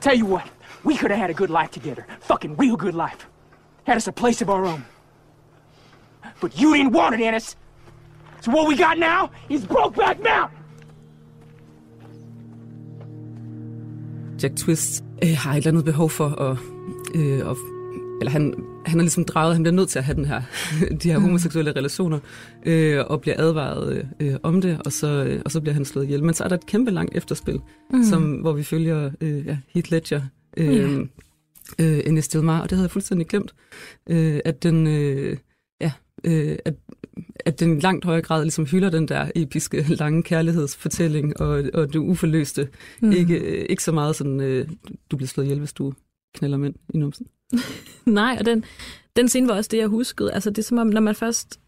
Tell 0.00 0.14
you 0.14 0.26
what, 0.26 0.46
we 0.84 0.96
could 0.96 1.10
have 1.10 1.20
had 1.20 1.30
a 1.30 1.34
good 1.34 1.50
life 1.50 1.70
together. 1.70 2.06
Fucking 2.20 2.56
real 2.56 2.76
good 2.76 2.94
life. 2.94 3.26
Had 3.84 3.96
us 3.96 4.08
a 4.08 4.12
place 4.12 4.42
of 4.42 4.50
our 4.50 4.64
own. 4.64 4.84
But 6.40 6.58
you 6.60 6.74
didn't 6.74 6.92
want 6.92 7.14
it, 7.14 7.20
Ennis. 7.20 7.56
So 8.40 8.50
what 8.50 8.68
we 8.68 8.76
got 8.76 8.98
now 8.98 9.30
is 9.48 9.64
Brokeback 9.64 10.22
Mountain. 10.22 10.58
Jack 14.38 14.56
Twist 14.56 15.04
øh, 15.22 15.36
har 15.36 15.52
et 15.52 15.56
eller 15.56 15.70
andet 15.70 15.84
behov 15.84 16.10
for 16.10 16.28
at, 16.28 16.58
øh, 17.14 17.50
at 17.50 17.56
eller 18.20 18.30
han, 18.30 18.54
han 18.86 18.98
er 18.98 19.02
ligesom 19.02 19.24
drejet, 19.24 19.54
han 19.54 19.62
bliver 19.62 19.74
nødt 19.74 19.88
til 19.88 19.98
at 19.98 20.04
have 20.04 20.16
den 20.16 20.24
her, 20.24 20.42
de 21.02 21.10
her 21.10 21.18
homoseksuelle 21.18 21.72
relationer, 21.72 22.18
øh, 22.66 23.04
og 23.06 23.20
bliver 23.20 23.34
advaret 23.38 24.08
øh, 24.20 24.34
om 24.42 24.60
det, 24.60 24.80
og 24.84 24.92
så, 24.92 25.24
øh, 25.24 25.42
og 25.44 25.50
så 25.50 25.60
bliver 25.60 25.74
han 25.74 25.84
slået 25.84 26.04
ihjel. 26.04 26.24
Men 26.24 26.34
så 26.34 26.44
er 26.44 26.48
der 26.48 26.56
et 26.56 26.66
kæmpe 26.66 26.90
langt 26.90 27.16
efterspil, 27.16 27.60
mm. 27.90 28.04
som, 28.04 28.32
hvor 28.32 28.52
vi 28.52 28.62
følger 28.62 29.10
øh, 29.20 29.46
ja, 29.46 29.58
Heath 29.68 29.90
Ledger, 29.92 30.20
øh, 30.56 30.66
yeah. 30.66 31.06
øh, 31.78 32.00
Ennis 32.06 32.28
Delmar, 32.28 32.60
og 32.60 32.70
det 32.70 32.76
havde 32.76 32.86
jeg 32.86 32.90
fuldstændig 32.90 33.26
glemt, 33.26 33.54
øh, 34.10 34.40
at 34.44 34.62
den, 34.62 34.86
øh, 34.86 35.36
ja, 35.80 35.92
øh, 36.24 36.56
at, 36.64 36.74
at 37.40 37.60
den 37.60 37.78
langt 37.78 38.04
højere 38.04 38.22
grad 38.22 38.42
ligesom 38.42 38.66
hylder 38.66 38.90
den 38.90 39.08
der 39.08 39.30
episke, 39.34 39.86
lange 40.02 40.22
kærlighedsfortælling, 40.22 41.40
og, 41.40 41.64
og 41.74 41.92
det 41.92 41.98
uforløste. 41.98 42.68
Mm. 43.02 43.12
Ikke, 43.12 43.38
øh, 43.38 43.66
ikke 43.68 43.82
så 43.82 43.92
meget 43.92 44.16
sådan, 44.16 44.40
øh, 44.40 44.68
du 45.10 45.16
bliver 45.16 45.28
slået 45.28 45.46
ihjel, 45.46 45.58
hvis 45.58 45.72
du 45.72 45.92
knælder 46.34 46.58
mænd 46.58 46.74
i 46.94 46.98
numsen. 46.98 47.26
Nej, 48.20 48.36
og 48.40 48.46
den, 48.46 48.64
den 49.16 49.28
scene 49.28 49.48
var 49.48 49.54
også 49.54 49.68
det, 49.68 49.78
jeg 49.78 49.86
huskede. 49.86 50.32
Altså, 50.32 50.50
det 50.50 50.58
er 50.58 50.62
som 50.62 50.78
om, 50.78 50.86
når 50.86 51.00
man 51.00 51.14
først... 51.14 51.60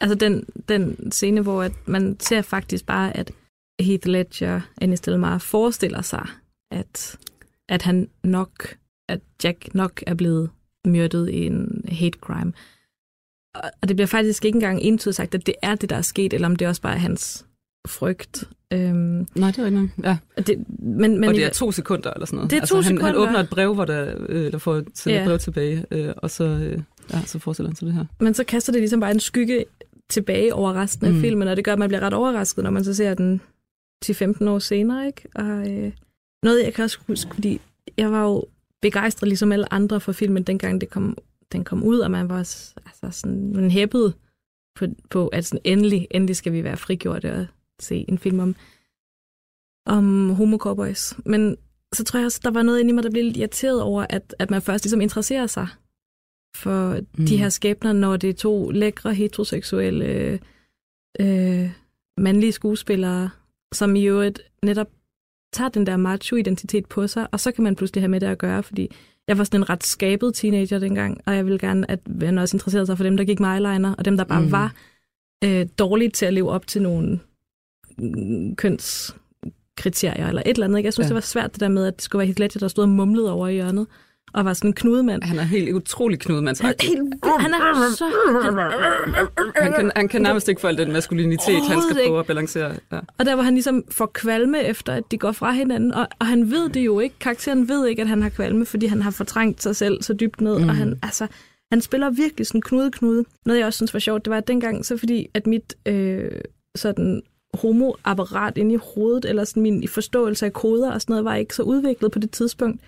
Altså, 0.00 0.14
den, 0.14 0.44
den 0.68 1.12
scene, 1.12 1.40
hvor 1.40 1.62
at 1.62 1.72
man 1.86 2.20
ser 2.20 2.42
faktisk 2.42 2.86
bare, 2.86 3.16
at 3.16 3.32
Heath 3.80 4.08
Ledger, 4.08 4.60
Anis 4.80 5.00
Delmar, 5.00 5.38
forestiller 5.38 6.02
sig, 6.02 6.28
at, 6.70 7.18
at 7.68 7.82
han 7.82 8.10
nok, 8.24 8.76
at 9.08 9.20
Jack 9.44 9.74
nok 9.74 10.02
er 10.06 10.14
blevet 10.14 10.50
myrdet 10.86 11.30
i 11.30 11.46
en 11.46 11.84
hate 11.88 12.18
crime. 12.18 12.52
og 13.54 13.88
det 13.88 13.96
bliver 13.96 14.06
faktisk 14.06 14.44
ikke 14.44 14.56
engang 14.56 14.80
entydigt 14.80 15.16
sagt, 15.16 15.34
at 15.34 15.46
det 15.46 15.54
er 15.62 15.74
det, 15.74 15.90
der 15.90 15.96
er 15.96 16.02
sket, 16.02 16.32
eller 16.32 16.48
om 16.48 16.56
det 16.56 16.68
også 16.68 16.82
bare 16.82 16.94
er 16.94 16.98
hans 16.98 17.46
frygt. 17.88 18.44
Øhm, 18.72 19.26
Nej, 19.34 19.50
det 19.50 19.58
er 19.58 19.66
ikke 19.66 19.90
Ja. 20.04 20.16
det, 20.46 20.64
men, 20.78 21.20
men 21.20 21.28
og 21.28 21.34
det 21.34 21.44
er 21.44 21.50
to 21.50 21.72
sekunder 21.72 22.10
eller 22.10 22.26
sådan 22.26 22.36
noget. 22.36 22.50
Det 22.50 22.56
er 22.56 22.60
altså, 22.60 22.74
to 22.74 22.80
han, 22.82 22.84
han 22.84 22.96
sekunder. 22.98 23.20
åbner 23.28 23.38
et 23.40 23.48
brev, 23.48 23.74
hvor 23.74 23.84
der, 23.84 24.14
øh, 24.28 24.52
der 24.52 24.58
får 24.58 24.74
sendt 24.94 25.06
Ja. 25.16 25.20
et 25.22 25.26
brev 25.26 25.38
tilbage, 25.38 25.84
øh, 25.90 26.12
og 26.16 26.30
så, 26.30 26.44
øh, 26.44 26.82
ja, 27.12 27.22
så 27.26 27.38
forestiller 27.38 27.68
han 27.70 27.76
sig 27.76 27.86
det 27.86 27.94
her. 27.94 28.04
Men 28.20 28.34
så 28.34 28.44
kaster 28.44 28.72
det 28.72 28.80
ligesom 28.80 29.00
bare 29.00 29.10
en 29.10 29.20
skygge 29.20 29.64
tilbage 30.08 30.54
over 30.54 30.74
resten 30.74 31.06
af 31.06 31.12
Mm. 31.12 31.20
filmen, 31.20 31.48
og 31.48 31.56
det 31.56 31.64
gør, 31.64 31.72
at 31.72 31.78
man 31.78 31.88
bliver 31.88 32.00
ret 32.02 32.12
overrasket, 32.14 32.64
når 32.64 32.70
man 32.70 32.84
så 32.84 32.94
ser 32.94 33.14
den 33.14 33.40
10-15 34.04 34.48
år 34.48 34.58
senere. 34.58 35.06
Ikke? 35.06 35.22
Og, 35.34 35.70
øh, 35.70 35.92
noget, 36.42 36.64
jeg 36.64 36.74
kan 36.74 36.84
også 36.84 36.98
huske, 37.06 37.34
fordi 37.34 37.60
jeg 37.96 38.12
var 38.12 38.22
jo 38.24 38.44
begejstret 38.82 39.28
ligesom 39.28 39.52
alle 39.52 39.72
andre 39.72 40.00
for 40.00 40.12
filmen, 40.12 40.42
dengang 40.42 40.80
det 40.80 40.90
kom, 40.90 41.16
den 41.52 41.64
kom 41.64 41.82
ud, 41.84 41.98
og 41.98 42.10
man 42.10 42.28
var 42.28 42.38
altså 42.38 43.08
sådan 43.10 43.52
man 43.54 43.70
hæppede 43.70 44.12
på, 44.78 44.86
på, 45.10 45.28
at 45.28 45.44
sådan, 45.44 45.60
endelig, 45.64 46.06
endelig 46.10 46.36
skal 46.36 46.52
vi 46.52 46.64
være 46.64 46.76
frigjorte 46.76 47.32
og 47.32 47.46
se 47.80 48.04
en 48.08 48.18
film 48.18 48.38
om, 48.38 48.56
om 49.86 50.30
homo 50.30 50.58
cowboys. 50.58 51.14
Men 51.26 51.56
så 51.94 52.04
tror 52.04 52.18
jeg 52.18 52.24
også, 52.26 52.40
der 52.44 52.50
var 52.50 52.62
noget 52.62 52.80
inde 52.80 52.90
i 52.90 52.94
mig, 52.94 53.04
der 53.04 53.10
blev 53.10 53.24
lidt 53.24 53.36
irriteret 53.36 53.82
over, 53.82 54.06
at, 54.10 54.34
at 54.38 54.50
man 54.50 54.62
først 54.62 54.84
ligesom 54.84 55.00
interesserer 55.00 55.46
sig 55.46 55.68
for 56.56 56.98
mm. 57.18 57.26
De 57.26 57.36
her 57.36 57.48
skæbner, 57.48 57.92
når 57.92 58.16
det 58.16 58.30
er 58.30 58.34
to 58.34 58.70
lækre, 58.70 59.14
heteroseksuelle, 59.14 60.38
øh, 61.20 61.70
mandlige 62.18 62.52
skuespillere, 62.52 63.30
som 63.74 63.96
i 63.96 64.04
øvrigt 64.04 64.40
netop 64.62 64.88
tager 65.52 65.68
den 65.68 65.86
der 65.86 65.96
macho-identitet 65.96 66.86
på 66.86 67.06
sig, 67.06 67.28
og 67.32 67.40
så 67.40 67.52
kan 67.52 67.64
man 67.64 67.76
pludselig 67.76 68.02
have 68.02 68.08
med 68.08 68.20
det 68.20 68.26
at 68.26 68.38
gøre, 68.38 68.62
fordi 68.62 68.90
jeg 69.28 69.38
var 69.38 69.44
sådan 69.44 69.60
en 69.60 69.70
ret 69.70 69.84
skabet 69.84 70.34
teenager 70.34 70.78
dengang, 70.78 71.20
og 71.26 71.36
jeg 71.36 71.44
ville 71.44 71.58
gerne, 71.58 71.90
at 71.90 72.08
man 72.08 72.38
også 72.38 72.56
interesserede 72.56 72.86
sig 72.86 72.96
for 72.96 73.04
dem, 73.04 73.16
der 73.16 73.24
gik 73.24 73.40
med 73.40 73.48
eyeliner, 73.48 73.94
og 73.94 74.04
dem, 74.04 74.16
der 74.16 74.24
bare 74.24 74.42
Mm. 74.42 74.52
var 74.52 74.74
øh, 75.44 75.66
dårlige 75.78 76.10
til 76.10 76.26
at 76.26 76.34
leve 76.34 76.50
op 76.50 76.66
til 76.66 76.82
nogle 76.82 77.20
kønskriterier 78.56 80.28
eller 80.28 80.42
et 80.46 80.48
eller 80.48 80.66
andet. 80.66 80.78
Ikke? 80.78 80.86
Jeg 80.86 80.92
synes, 80.92 81.04
Ja. 81.04 81.08
det 81.08 81.14
var 81.14 81.20
svært 81.20 81.52
det 81.52 81.60
der 81.60 81.68
med, 81.68 81.86
at 81.86 81.96
det 81.96 82.02
skulle 82.02 82.20
være 82.20 82.26
helt 82.26 82.38
Ledger, 82.38 82.58
der 82.60 82.68
stod 82.68 82.84
og 82.84 82.88
mumlede 82.90 83.32
over 83.32 83.48
i 83.48 83.54
hjørnet, 83.54 83.86
og 84.34 84.44
var 84.44 84.52
sådan 84.52 84.70
en 84.70 84.74
knudemand. 84.74 85.22
Han 85.22 85.38
er 85.38 85.42
helt 85.42 85.74
utrolig 85.74 86.14
Han, 86.14 86.20
knudemandsagtig. 86.20 86.88
helt, 86.88 87.14
han 87.38 87.54
er 87.54 87.58
så... 87.96 88.04
Han 89.56 89.72
kan, 89.72 89.92
han 89.96 90.08
kan 90.08 90.22
nærmest 90.22 90.48
ikke 90.48 90.68
al 90.68 90.78
den 90.78 90.92
maskulinitet, 90.92 91.62
han 91.68 91.82
skal 91.90 92.06
prøve 92.06 92.18
at 92.20 92.26
balancere. 92.26 92.74
Ja. 92.92 92.98
Og 93.18 93.26
der 93.26 93.34
var 93.34 93.42
han 93.42 93.54
ligesom 93.54 93.84
får 93.90 94.06
kvalme 94.06 94.62
efter, 94.64 94.92
at 94.92 95.02
de 95.10 95.18
går 95.18 95.32
fra 95.32 95.52
hinanden. 95.52 95.92
Og, 95.94 96.08
og 96.18 96.26
han 96.26 96.50
ved 96.50 96.68
det 96.68 96.80
jo 96.80 97.00
ikke. 97.00 97.14
Karakteren 97.20 97.68
ved 97.68 97.86
ikke, 97.86 98.02
at 98.02 98.08
han 98.08 98.22
har 98.22 98.28
kvalme, 98.28 98.66
fordi 98.66 98.86
han 98.86 99.02
har 99.02 99.10
fortrængt 99.10 99.62
sig 99.62 99.76
selv 99.76 100.02
så 100.02 100.12
dybt 100.14 100.40
ned. 100.40 100.58
Mm. 100.58 100.68
Og 100.68 100.74
han, 100.76 100.98
altså, 101.02 101.26
han 101.72 101.80
spiller 101.80 102.10
virkelig 102.10 102.46
sådan 102.46 102.60
knude-knude. 102.62 103.24
Noget, 103.46 103.58
jeg 103.58 103.66
også 103.66 103.76
synes 103.76 103.94
var 103.94 104.00
sjovt, 104.00 104.24
det 104.24 104.30
var 104.30 104.36
at 104.36 104.48
dengang, 104.48 104.86
så 104.86 104.96
fordi 104.96 105.26
at 105.34 105.46
mit 105.46 105.74
øh, 105.86 106.30
sådan 106.76 107.22
homoapparat 107.54 108.58
inde 108.58 108.74
i 108.74 108.78
hovedet, 108.94 109.24
eller 109.24 109.44
sådan 109.44 109.62
min 109.62 109.88
forståelse 109.88 110.46
af 110.46 110.52
koder 110.52 110.92
og 110.92 111.00
sådan 111.00 111.12
noget, 111.12 111.24
var 111.24 111.34
ikke 111.34 111.54
så 111.54 111.62
udviklet 111.62 112.12
på 112.12 112.18
det 112.18 112.30
tidspunkt. 112.30 112.80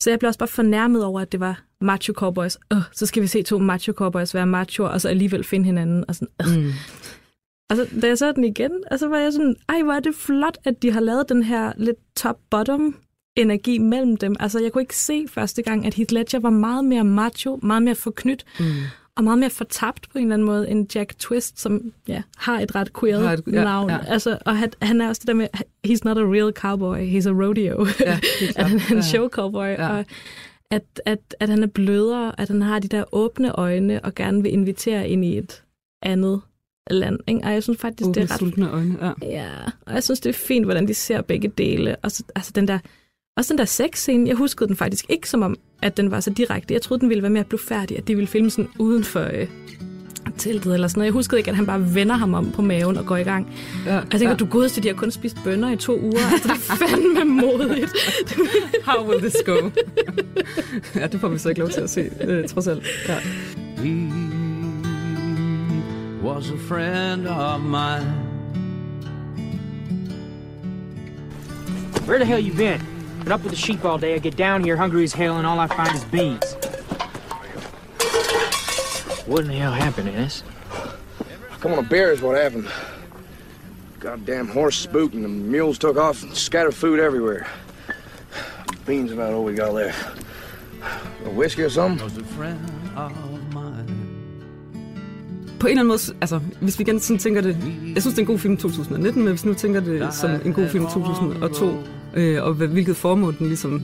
Så 0.00 0.10
jeg 0.10 0.18
blev 0.18 0.28
også 0.28 0.38
bare 0.38 0.48
fornærmet 0.48 1.04
over, 1.04 1.20
at 1.20 1.32
det 1.32 1.40
var 1.40 1.62
macho 1.80 2.12
cowboys. 2.12 2.58
Øh, 2.72 2.78
så 2.92 3.06
skal 3.06 3.22
vi 3.22 3.26
se 3.26 3.42
to 3.42 3.58
macho 3.58 3.92
cowboys 3.92 4.34
være 4.34 4.46
macho, 4.46 4.84
og 4.84 5.00
så 5.00 5.08
alligevel 5.08 5.44
finde 5.44 5.64
hinanden. 5.64 6.04
Og 6.08 6.14
sådan, 6.14 6.28
øh. 6.42 6.64
Mm. 6.64 6.70
Og 7.70 7.76
så, 7.76 7.86
da 8.02 8.06
jeg 8.06 8.18
så 8.18 8.32
den 8.32 8.44
igen, 8.44 8.70
og 8.90 8.98
så 8.98 9.08
var 9.08 9.18
jeg 9.18 9.32
sådan, 9.32 9.56
ej, 9.68 9.82
hvor 9.82 9.92
er 9.92 10.00
det 10.00 10.14
flot, 10.14 10.58
at 10.64 10.82
de 10.82 10.90
har 10.90 11.00
lavet 11.00 11.28
den 11.28 11.42
her 11.42 11.72
lidt 11.76 11.96
top-bottom 12.16 12.96
energi 13.36 13.78
mellem 13.78 14.16
dem. 14.16 14.36
Altså, 14.40 14.60
jeg 14.60 14.72
kunne 14.72 14.82
ikke 14.82 14.96
se 14.96 15.24
første 15.28 15.62
gang, 15.62 15.86
at 15.86 15.94
Heath 15.94 16.12
Ledger 16.12 16.38
var 16.38 16.50
meget 16.50 16.84
mere 16.84 17.04
macho, 17.04 17.58
meget 17.62 17.82
mere 17.82 17.94
forknyt, 17.94 18.44
Mm. 18.60 18.66
Og 19.18 19.24
meget 19.24 19.38
mere 19.38 19.50
fortabt 19.50 20.08
på 20.12 20.18
en 20.18 20.24
eller 20.24 20.34
anden 20.34 20.46
måde, 20.46 20.70
end 20.70 20.94
Jack 20.94 21.18
Twist, 21.18 21.60
som 21.60 21.92
ja, 22.08 22.22
har 22.36 22.60
et 22.60 22.74
ret 22.74 22.90
Har 23.20 23.32
et- 23.32 23.42
ja, 23.46 23.64
navn. 23.64 23.90
ja. 23.90 23.98
Altså, 24.08 24.38
og 24.46 24.56
han, 24.56 24.72
han 24.82 25.00
er 25.00 25.08
også 25.08 25.20
det 25.20 25.28
der 25.28 25.34
med, 25.34 25.46
he's 25.86 25.98
not 26.04 26.18
a 26.18 26.20
real 26.20 26.52
cowboy, 26.52 26.96
he's 27.18 27.28
a 27.28 27.32
rodeo. 27.32 27.86
Ja, 28.00 28.18
at 28.56 28.66
han 28.66 28.78
er 28.78 28.90
en 28.90 28.96
Ja. 28.96 29.02
show 29.02 29.28
cowboy, 29.28 29.66
Ja. 29.66 29.88
og 29.88 30.04
at, 30.70 30.82
at, 31.04 31.18
at 31.40 31.48
han 31.48 31.62
er 31.62 31.66
blødere, 31.66 32.40
at 32.40 32.48
han 32.48 32.62
har 32.62 32.78
de 32.78 32.88
der 32.88 33.04
åbne 33.14 33.52
øjne, 33.52 34.04
og 34.04 34.14
gerne 34.14 34.42
vil 34.42 34.52
invitere 34.52 35.08
ind 35.08 35.24
i 35.24 35.38
et 35.38 35.62
andet 36.02 36.40
land. 36.90 37.18
Ikke? 37.26 37.40
Og 37.44 37.52
jeg 37.52 37.62
synes 37.62 37.78
faktisk, 37.80 38.08
det 38.14 38.42
Åbne, 38.42 38.64
er 38.64 38.68
ret 38.68 38.74
øjne. 38.74 38.96
Ja. 39.02 39.12
Ja, 39.42 39.48
og 39.86 39.94
jeg 39.94 40.02
synes, 40.02 40.20
det 40.20 40.30
er 40.30 40.34
fint, 40.34 40.64
hvordan 40.66 40.88
de 40.88 40.94
ser 40.94 41.20
begge 41.22 41.48
dele. 41.48 41.96
Og 41.96 42.10
så, 42.10 42.22
altså 42.34 42.52
den 42.54 42.68
der, 42.68 42.78
også 43.38 43.52
den 43.52 43.58
der 43.58 43.64
sexscene, 43.64 44.28
jeg 44.28 44.36
huskede 44.36 44.68
den 44.68 44.76
faktisk 44.76 45.04
ikke 45.08 45.28
som 45.28 45.42
om, 45.42 45.56
at 45.82 45.96
den 45.96 46.10
var 46.10 46.20
så 46.20 46.30
direkte. 46.30 46.74
Jeg 46.74 46.82
troede, 46.82 47.00
den 47.00 47.08
ville 47.08 47.22
være 47.22 47.30
mere 47.30 47.44
blufærdig, 47.44 47.98
at 47.98 48.08
de 48.08 48.14
ville 48.14 48.28
filme 48.28 48.50
sådan 48.50 48.68
uden 48.78 49.04
for 49.04 49.20
øh, 49.20 49.46
teltet 50.38 50.74
eller 50.74 50.88
sådan 50.88 50.98
noget. 50.98 51.06
Jeg 51.06 51.12
huskede 51.12 51.38
ikke, 51.38 51.50
at 51.50 51.56
han 51.56 51.66
bare 51.66 51.94
vender 51.94 52.14
ham 52.16 52.34
om 52.34 52.50
på 52.50 52.62
maven 52.62 52.96
og 52.96 53.06
går 53.06 53.16
i 53.16 53.22
gang. 53.22 53.46
Ja. 53.86 53.96
Og 53.96 54.06
jeg 54.12 54.20
tænker, 54.20 54.28
ja. 54.28 54.34
du 54.36 54.46
godeste, 54.46 54.82
de 54.82 54.88
har 54.88 54.94
kun 54.94 55.10
spist 55.10 55.36
bønner 55.44 55.70
i 55.72 55.76
to 55.76 56.00
uger. 56.00 56.32
Altså, 56.32 56.48
det 56.48 56.54
er 56.54 56.74
fandme 56.88 57.24
modigt. 57.24 57.92
How 58.84 59.08
will 59.08 59.20
this 59.20 59.36
go? 59.46 59.70
ja, 61.00 61.06
det 61.06 61.20
får 61.20 61.28
vi 61.28 61.38
så 61.38 61.48
ikke 61.48 61.60
lov 61.60 61.70
til 61.70 61.80
at 61.80 61.90
se, 61.90 62.10
øh, 62.20 62.48
trods 62.48 62.66
alt. 62.66 62.82
Ja. 63.08 63.18
He 63.82 64.08
was 66.24 66.50
a 66.50 66.56
friend 66.68 67.26
of 67.26 67.60
mine. 67.60 68.14
Where 72.06 72.18
the 72.18 72.26
hell 72.26 72.48
you 72.48 72.56
been? 72.56 72.97
Been 73.28 73.34
up 73.34 73.42
with 73.42 73.52
the 73.52 73.58
sheep 73.58 73.84
all 73.84 73.98
day. 73.98 74.14
I 74.14 74.18
get 74.20 74.38
down 74.38 74.64
here 74.64 74.74
hungry 74.74 75.04
as 75.04 75.12
hell, 75.12 75.36
and 75.36 75.46
all 75.46 75.60
I 75.60 75.66
find 75.66 75.94
is 75.94 76.02
beans. 76.04 76.54
What 79.26 79.40
in 79.42 79.48
the 79.48 79.54
hell 79.54 79.70
happened, 79.70 80.08
Ennis? 80.08 80.42
Come 81.60 81.72
on 81.74 81.78
a 81.78 81.82
bear 81.82 82.10
is 82.10 82.22
what 82.22 82.42
happened. 82.42 82.66
Goddamn 84.00 84.48
horse 84.48 84.78
spooked 84.78 85.14
and 85.14 85.24
the 85.24 85.28
mules 85.28 85.78
took 85.78 85.98
off 85.98 86.22
and 86.22 86.34
scattered 86.34 86.74
food 86.74 87.00
everywhere. 87.00 87.46
Beans 88.86 89.12
about 89.12 89.34
all 89.34 89.44
we 89.44 89.52
got 89.52 89.74
left. 89.74 90.24
A 91.26 91.28
whiskey 91.28 91.64
or 91.64 91.68
something? 91.68 92.02
Was 92.02 92.16
a 92.16 92.24
friend 92.24 92.58
of 92.96 93.12
mine. 93.52 94.08
På 95.60 95.66
en 95.66 95.70
eller 95.70 95.80
anden 95.80 95.88
måde, 95.88 96.16
altså, 96.20 96.40
hvis 96.60 96.78
vi 96.78 96.82
igen 96.82 97.00
sådan 97.00 97.18
tænker 97.18 97.40
det, 97.40 97.56
jeg 97.94 98.02
synes, 98.02 98.14
det 98.14 98.18
er 98.18 98.22
en 98.22 98.26
god 98.26 98.38
film 98.38 98.56
2019, 98.56 99.22
men 99.22 99.32
hvis 99.32 99.44
nu 99.44 99.54
tænker 99.54 99.80
det 99.80 100.14
som 100.14 100.30
en 100.44 100.52
god 100.52 100.68
film 100.68 100.86
2002, 100.86 101.84
øh, 102.14 102.42
og 102.44 102.54
hvilket 102.54 102.96
formål 102.96 103.38
den 103.38 103.46
ligesom 103.46 103.82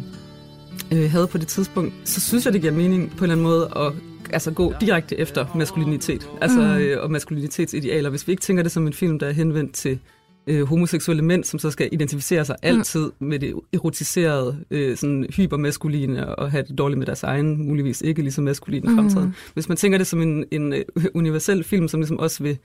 øh, 0.92 1.10
havde 1.10 1.26
på 1.26 1.38
det 1.38 1.46
tidspunkt, 1.48 1.92
så 2.04 2.20
synes 2.20 2.44
jeg, 2.44 2.52
det 2.52 2.60
giver 2.60 2.72
mening 2.72 3.10
på 3.10 3.24
en 3.24 3.30
eller 3.30 3.32
anden 3.34 3.44
måde 3.44 3.70
at 3.76 3.92
altså, 4.32 4.50
gå 4.50 4.74
direkte 4.80 5.18
efter 5.18 5.46
maskulinitet, 5.56 6.28
altså, 6.40 6.60
Mm. 6.60 6.64
øh, 6.78 7.02
og 7.02 7.10
maskulinitetsidealer. 7.10 8.10
Hvis 8.10 8.26
vi 8.26 8.32
ikke 8.32 8.40
tænker 8.42 8.62
det 8.62 8.72
som 8.72 8.86
en 8.86 8.92
film, 8.92 9.18
der 9.18 9.26
er 9.26 9.32
henvendt 9.32 9.74
til 9.74 9.98
øh, 10.46 10.62
homoseksuelle 10.62 11.22
mænd, 11.22 11.44
som 11.44 11.58
så 11.58 11.70
skal 11.70 11.88
identificere 11.92 12.44
sig 12.44 12.56
altid 12.62 13.10
med 13.18 13.38
det 13.38 13.54
erotiserede, 13.72 14.56
øh, 14.70 14.96
sådan 14.96 15.26
hypermaskuline, 15.36 16.36
og 16.38 16.50
have 16.50 16.64
det 16.68 16.78
dårligt 16.78 16.98
med 16.98 17.06
deres 17.06 17.22
egen, 17.22 17.66
muligvis 17.68 18.00
ikke 18.00 18.22
lige 18.22 18.32
så 18.32 18.40
maskuline 18.42 18.88
Mm. 18.90 18.96
fremtræden. 18.96 19.34
Hvis 19.54 19.68
man 19.68 19.76
tænker 19.76 19.98
det 19.98 20.06
som 20.06 20.22
en, 20.22 20.44
en 20.50 20.72
øh, 20.72 20.84
universel 21.14 21.64
film, 21.64 21.88
som 21.88 22.00
ligesom 22.00 22.18
også 22.18 22.42
vil, 22.42 22.58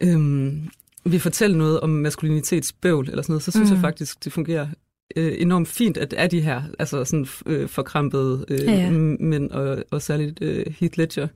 øhm, 0.00 0.60
vil 1.08 1.20
fortælle 1.20 1.58
noget 1.58 1.80
om 1.80 1.90
maskulinitetsbøvl, 1.90 3.10
eller 3.10 3.22
sådan 3.22 3.32
noget, 3.32 3.42
så 3.42 3.50
synes 3.50 3.70
mm. 3.70 3.74
jeg 3.74 3.80
faktisk, 3.80 4.24
det 4.24 4.32
fungerer 4.32 4.66
øh, 5.16 5.34
enormt 5.38 5.68
fint, 5.68 5.96
at 5.96 6.10
det 6.10 6.20
er 6.20 6.26
de 6.26 6.40
her 6.40 6.62
altså 6.78 7.04
sådan, 7.04 7.26
øh, 7.46 7.68
forkrampede 7.68 8.44
øh, 8.48 8.64
Ja, 8.64 8.72
ja. 8.72 8.90
mænd, 9.20 9.50
og, 9.50 9.84
og 9.90 10.02
særligt 10.02 10.42
øh, 10.42 10.66
Heath 10.80 10.98
Ledger. 10.98 11.28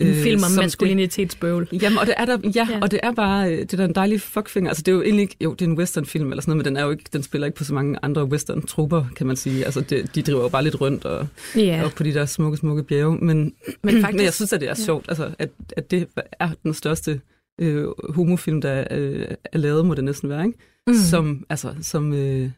En 0.00 0.06
øh, 0.06 0.14
film 0.14 0.42
om 0.44 0.64
maskulinitetsbøvl. 0.64 1.68
Jamen, 1.72 1.98
og 1.98 2.06
det 2.06 2.14
er 2.16 2.24
der, 2.24 2.38
ja, 2.54 2.68
ja, 2.70 2.78
og 2.82 2.90
det 2.90 3.00
er 3.02 3.12
bare, 3.12 3.52
øh, 3.52 3.58
det 3.58 3.72
er 3.72 3.76
der 3.76 3.84
en 3.84 3.94
dejlig 3.94 4.20
fuckfinger. 4.20 4.70
Altså, 4.70 4.82
det 4.82 4.92
er 4.92 4.96
jo 4.96 5.02
egentlig 5.02 5.22
ikke, 5.22 5.36
jo, 5.40 5.52
det 5.52 5.62
er 5.62 5.70
en 5.70 5.78
westernfilm 5.78 6.30
eller 6.30 6.42
sådan 6.42 6.50
noget, 6.50 6.66
men 6.66 6.74
den, 6.74 6.76
er 6.76 6.84
jo 6.84 6.90
ikke, 6.90 7.04
den 7.12 7.22
spiller 7.22 7.46
ikke 7.46 7.58
på 7.58 7.64
så 7.64 7.74
mange 7.74 7.98
andre 8.02 8.24
western-trupper, 8.24 9.04
kan 9.16 9.26
man 9.26 9.36
sige. 9.36 9.64
Altså, 9.64 9.80
det, 9.80 10.14
de 10.14 10.22
driver 10.22 10.42
jo 10.42 10.48
bare 10.48 10.64
lidt 10.64 10.80
rundt 10.80 11.04
og, 11.04 11.26
Ja, 11.56 11.82
og 11.84 11.92
på 11.92 12.02
de 12.02 12.14
der 12.14 12.26
smukke, 12.26 12.56
smukke 12.56 12.82
bjerge. 12.82 13.16
Men, 13.16 13.26
men 13.26 13.52
faktisk, 13.82 14.00
faktisk... 14.02 14.16
men 14.16 14.24
jeg 14.24 14.34
synes, 14.34 14.52
at 14.52 14.60
det 14.60 14.66
er 14.68 14.74
ja. 14.78 14.84
sjovt, 14.84 15.04
altså, 15.08 15.30
at, 15.38 15.50
at 15.76 15.90
det 15.90 16.08
er 16.40 16.50
den 16.62 16.74
største 16.74 17.20
øh, 17.58 17.86
homofilm, 18.08 18.60
der 18.60 18.84
øh, 18.90 19.26
er 19.52 19.58
lavet, 19.58 19.86
må 19.86 19.94
det 19.94 20.04
næsten 20.04 20.28
være, 20.28 20.46
ikke? 20.46 20.58
Mm. 20.86 20.94
Som, 20.94 21.46
altså, 21.48 21.74
som, 21.80 22.12
øh, 22.12 22.50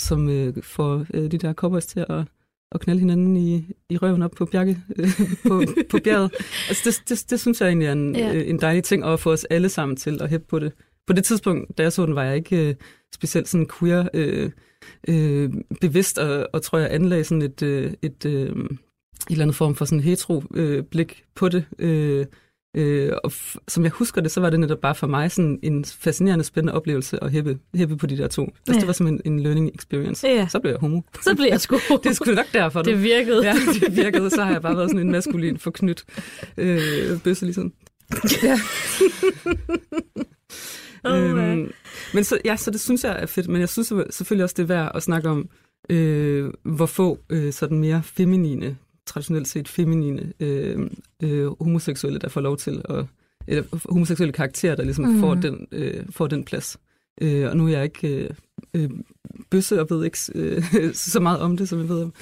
som 0.00 0.28
øh, 0.28 0.62
får 0.62 1.06
øh, 1.14 1.30
de 1.30 1.38
der 1.38 1.52
cowboys 1.52 1.86
til 1.86 2.04
at, 2.08 2.24
at 2.72 2.80
knalde 2.80 3.00
hinanden 3.00 3.36
i, 3.36 3.66
i 3.90 3.96
røven 3.96 4.22
op 4.22 4.30
på, 4.30 4.44
bjerge, 4.44 4.82
øh, 4.96 5.08
på, 5.48 5.62
på 5.90 5.98
bjerget. 6.04 6.32
Altså, 6.68 6.82
det, 6.84 7.08
det, 7.08 7.30
det 7.30 7.40
synes 7.40 7.60
jeg 7.60 7.66
egentlig 7.68 7.86
er 7.88 7.92
en, 7.92 8.16
Ja. 8.16 8.34
øh, 8.34 8.48
en 8.48 8.60
dejlig 8.60 8.84
ting, 8.84 9.04
at 9.04 9.20
få 9.20 9.32
os 9.32 9.44
alle 9.44 9.68
sammen 9.68 9.96
til 9.96 10.22
at 10.22 10.28
hæppe 10.30 10.46
på 10.46 10.58
det. 10.58 10.72
På 11.06 11.12
det 11.12 11.24
tidspunkt, 11.24 11.78
da 11.78 11.82
jeg 11.82 11.92
så 11.92 12.06
den, 12.06 12.14
var 12.14 12.24
jeg 12.24 12.36
ikke 12.36 12.68
øh, 12.68 12.74
specielt 13.14 13.48
sådan 13.48 13.68
queer 13.78 14.08
øh, 14.14 14.50
øh, 15.08 15.50
bevidst, 15.80 16.18
og, 16.18 16.48
og 16.52 16.62
tror 16.62 16.78
jeg 16.78 16.88
anlagde 16.94 17.24
sådan 17.24 17.42
et, 17.42 17.62
øh, 17.62 17.92
et, 18.02 18.24
øh, 18.26 18.32
et 18.32 18.78
eller 19.30 19.42
andet 19.42 19.56
form 19.56 19.74
for 19.74 19.84
sådan 19.84 20.00
hetero 20.00 20.42
øh, 20.54 20.82
blik 20.82 21.24
på 21.34 21.48
det. 21.48 21.64
Øh, 21.78 22.26
Øh, 22.74 23.12
og 23.24 23.32
f- 23.34 23.56
som 23.68 23.82
jeg 23.84 23.90
husker 23.92 24.20
det, 24.20 24.30
så 24.30 24.40
var 24.40 24.50
det 24.50 24.60
netop 24.60 24.78
bare 24.80 24.94
for 24.94 25.06
mig 25.06 25.30
sådan 25.32 25.58
en 25.62 25.84
fascinerende, 25.84 26.44
spændende 26.44 26.72
oplevelse 26.74 27.24
at 27.24 27.30
hæppe, 27.30 27.58
hæppe 27.74 27.96
på 27.96 28.06
de 28.06 28.18
der 28.18 28.28
to. 28.28 28.42
Altså, 28.42 28.56
Ja. 28.72 28.78
Det 28.78 28.86
var 28.86 28.92
simpelthen 28.92 29.32
en 29.32 29.40
learning 29.40 29.70
experience. 29.74 30.26
Ja. 30.28 30.46
Så 30.48 30.58
blev 30.60 30.70
jeg 30.70 30.80
homo. 30.80 31.00
Så 31.22 31.34
blev 31.36 31.46
jeg 31.50 31.60
sgu... 31.60 31.76
det 32.02 32.06
er 32.06 32.12
sgu 32.12 32.30
nok 32.34 32.46
derfor. 32.52 32.82
Det 32.82 33.02
virkede. 33.02 33.46
Ja, 33.46 33.54
det 33.80 33.96
virkede. 33.96 34.30
Så 34.30 34.42
har 34.44 34.52
jeg 34.52 34.62
bare 34.62 34.76
været 34.76 34.90
sådan 34.90 35.06
en 35.06 35.12
maskulin 35.12 35.58
forknyt 35.58 36.04
øh, 36.56 37.20
bøsse 37.24 37.44
ligesom. 37.44 37.72
Ja. 38.42 38.58
Ja. 41.04 41.10
øhm, 41.16 41.70
men 42.14 42.24
så, 42.24 42.38
ja, 42.44 42.56
så 42.56 42.70
det 42.70 42.80
synes 42.80 43.04
jeg 43.04 43.16
er 43.22 43.26
fedt, 43.26 43.48
men 43.48 43.60
jeg 43.60 43.68
synes 43.68 43.92
selvfølgelig 44.10 44.44
også, 44.44 44.54
det 44.56 44.62
er 44.62 44.66
værd 44.66 44.92
at 44.94 45.02
snakke 45.02 45.28
om, 45.28 45.48
øh, 45.90 46.50
hvor 46.64 46.86
få 46.86 47.18
øh, 47.30 47.52
sådan 47.52 47.78
mere 47.78 48.02
feminine, 48.04 48.76
traditionelt 49.06 49.48
set 49.48 49.68
feminine 49.68 50.32
øh, 50.40 50.90
øh, 51.22 51.46
homoseksuelle, 51.60 52.18
der 52.18 52.28
får 52.28 52.40
lov 52.40 52.56
til 52.56 52.82
at, 52.90 53.04
eller 53.46 53.64
homoseksuelle 53.90 54.32
karakterer, 54.32 54.76
der 54.76 54.82
ligesom 54.84 55.04
Mhm. 55.04 55.14
mm. 55.14 55.20
får, 55.20 55.34
den, 55.34 55.66
øh, 55.72 56.04
får 56.10 56.26
den 56.26 56.44
plads. 56.44 56.76
Øh, 57.20 57.48
og 57.50 57.56
nu 57.56 57.64
er 57.66 57.70
jeg 57.70 57.84
ikke 57.84 58.08
øh, 58.08 58.30
øh, 58.74 58.90
bøsse 59.50 59.80
og 59.80 59.86
ved 59.90 60.04
ikke 60.04 60.18
øh, 60.34 60.62
så 60.94 61.20
meget 61.20 61.40
om 61.40 61.56
det, 61.56 61.68
som 61.68 61.78
jeg 61.78 61.88
ved 61.88 62.02
om, 62.02 62.12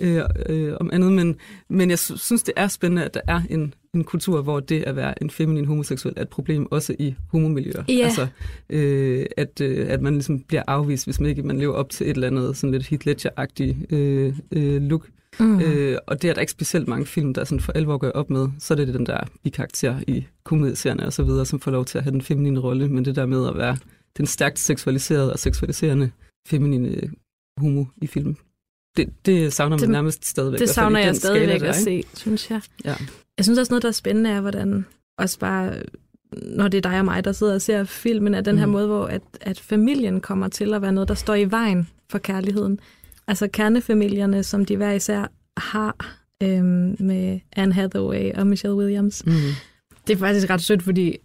øh, 0.00 0.22
øh, 0.48 0.74
om 0.80 0.90
andet, 0.92 1.12
men, 1.12 1.36
men 1.68 1.90
jeg 1.90 1.98
sy- 1.98 2.12
synes, 2.16 2.42
det 2.42 2.54
er 2.56 2.68
spændende, 2.68 3.04
at 3.04 3.14
der 3.14 3.20
er 3.28 3.42
en, 3.50 3.74
en 3.94 4.04
kultur, 4.04 4.42
hvor 4.42 4.60
det 4.60 4.82
at 4.82 4.96
være 4.96 5.22
en 5.22 5.30
feminin 5.30 5.64
homoseksuel 5.64 6.14
er 6.16 6.22
et 6.22 6.28
problem, 6.28 6.66
også 6.72 6.96
i 6.98 7.14
homomiljøer. 7.30 7.84
Ja. 7.88 7.92
Altså, 8.04 8.26
øh, 8.70 9.26
at, 9.36 9.60
øh, 9.60 9.86
at 9.90 10.02
man 10.02 10.12
ligesom 10.14 10.40
bliver 10.40 10.62
afvist, 10.66 11.06
hvis 11.06 11.20
man 11.20 11.30
ikke 11.30 11.42
man 11.42 11.58
lever 11.58 11.74
op 11.74 11.90
til 11.90 12.06
et 12.10 12.14
eller 12.14 12.26
andet 12.26 12.56
sådan 12.56 12.72
lidt 12.72 12.86
Heath 12.86 13.06
Ledger-agtigt 13.08 13.94
øh, 13.94 14.34
øh, 14.52 14.82
look. 14.82 15.08
Mm. 15.40 15.46
Mm. 15.46 15.60
Øh, 15.60 15.98
og 16.06 16.22
det 16.22 16.30
er 16.30 16.34
der 16.34 16.40
ikke 16.40 16.52
specielt 16.52 16.88
mange 16.88 17.06
film, 17.06 17.34
der 17.34 17.44
sådan 17.44 17.60
for 17.60 17.72
alvor 17.72 17.98
gør 17.98 18.10
op 18.10 18.30
med. 18.30 18.48
Så 18.58 18.74
er 18.74 18.76
det 18.76 18.94
den 18.94 19.06
der 19.06 19.18
bikarakter 19.42 20.00
i 20.06 20.24
komedieserierne 20.44 21.06
og 21.06 21.12
så 21.12 21.22
videre, 21.22 21.46
som 21.46 21.60
får 21.60 21.70
lov 21.70 21.84
til 21.84 21.98
at 21.98 22.04
have 22.04 22.12
den 22.12 22.22
feminine 22.22 22.60
rolle, 22.60 22.88
men 22.88 23.04
det 23.04 23.16
der 23.16 23.26
med 23.26 23.48
at 23.48 23.56
være 23.56 23.76
den 24.16 24.26
stærkt 24.26 24.58
seksualiserede 24.58 25.32
og 25.32 25.38
seksualiserende 25.38 26.10
feminine 26.48 27.10
homo 27.58 27.84
i 28.02 28.06
film. 28.06 28.36
Det, 28.96 29.08
det 29.26 29.52
savner 29.52 29.76
man 29.76 29.80
Det- 29.80 29.90
nærmest 29.90 30.24
stadigvæk. 30.26 30.60
Det 30.60 30.68
savner 30.70 30.98
jeg 30.98 31.06
den 31.08 31.14
skala 31.14 31.34
stadigvæk 31.34 31.60
der, 31.60 31.68
at 31.68 31.74
se, 31.76 32.02
synes 32.14 32.50
jeg. 32.50 32.60
Ja. 32.84 32.94
Jeg 33.38 33.44
synes 33.44 33.58
også 33.58 33.72
noget, 33.72 33.82
der 33.82 33.88
er 33.88 33.92
spændende, 33.92 34.30
er, 34.30 34.40
hvordan 34.40 34.84
også 35.18 35.38
bare, 35.38 35.74
når 36.42 36.68
det 36.68 36.78
er 36.86 36.90
dig 36.90 36.98
og 36.98 37.04
mig, 37.04 37.24
der 37.24 37.32
sidder 37.32 37.54
og 37.54 37.62
ser 37.62 37.84
filmen, 37.84 38.34
er 38.34 38.40
den 38.40 38.58
her 38.58 38.66
Mhm. 38.66 38.72
måde, 38.72 38.86
hvor 38.86 39.04
at, 39.06 39.22
at 39.40 39.60
familien 39.60 40.20
kommer 40.20 40.48
til 40.48 40.74
at 40.74 40.82
være 40.82 40.92
noget, 40.92 41.08
der 41.08 41.14
står 41.14 41.34
i 41.34 41.50
vejen 41.50 41.88
for 42.10 42.18
kærligheden. 42.18 42.80
Altså 43.28 43.48
kernefamilierne, 43.48 44.42
som 44.42 44.64
de 44.64 44.76
hver 44.76 44.92
især 44.92 45.32
har 45.56 46.16
øhm, 46.42 46.96
med 47.00 47.40
Anne 47.56 47.74
Hathaway 47.74 48.32
og 48.34 48.46
Michelle 48.46 48.76
Williams. 48.76 49.26
Mm. 49.26 49.32
Det 50.06 50.14
er 50.14 50.18
faktisk 50.18 50.50
ret 50.50 50.62
sødt, 50.62 50.82
fordi 50.82 51.16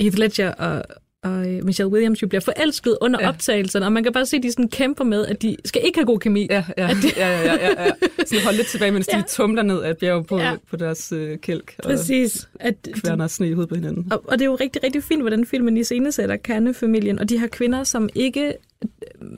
Heath 0.00 0.18
Ledger 0.18 0.52
og, 0.52 0.82
og 1.24 1.52
øh, 1.52 1.64
Michelle 1.64 1.92
Williams 1.92 2.22
jo 2.22 2.26
bliver 2.28 2.40
forelsket 2.40 2.98
under 3.00 3.18
Ja. 3.22 3.28
optagelserne, 3.28 3.86
og 3.86 3.92
man 3.92 4.02
kan 4.02 4.12
bare 4.12 4.26
se, 4.26 4.36
at 4.36 4.42
de 4.42 4.52
sådan 4.52 4.68
kæmper 4.68 5.04
med, 5.04 5.26
at 5.26 5.42
de 5.42 5.56
skal 5.64 5.82
ikke 5.84 5.98
have 5.98 6.06
god 6.06 6.18
kemi. 6.18 6.46
Ja, 6.50 6.64
ja, 6.78 6.88
ja, 6.88 6.96
ja, 7.16 7.42
ja, 7.42 7.54
ja, 7.54 7.84
ja. 7.84 7.90
Sådan 8.26 8.44
holde 8.44 8.56
lidt 8.56 8.68
tilbage, 8.68 8.90
mens 8.92 9.08
ja. 9.12 9.18
De 9.18 9.24
tumler 9.28 9.62
ned 9.62 9.82
af 9.82 9.90
et 9.90 9.98
bjerg 9.98 10.26
på, 10.26 10.38
ja. 10.38 10.56
På 10.70 10.76
deres 10.76 11.12
øh, 11.12 11.38
kælk. 11.38 11.74
Og 11.78 11.84
Præcis. 11.84 12.48
At, 12.60 12.88
kværner 12.92 13.26
sne 13.26 13.48
i 13.48 13.52
hovedet 13.52 13.68
på 13.68 13.74
hinanden. 13.74 14.12
Og, 14.12 14.22
og 14.28 14.38
det 14.38 14.44
er 14.44 14.46
jo 14.50 14.54
rigtig, 14.54 14.84
rigtig 14.84 15.04
fint, 15.04 15.22
hvordan 15.22 15.46
filmen 15.46 15.76
i 15.76 15.84
sætter 15.84 16.36
kernefamilien, 16.36 17.18
og 17.18 17.28
de 17.28 17.38
her 17.38 17.46
kvinder, 17.46 17.84
som 17.84 18.08
ikke, 18.14 18.52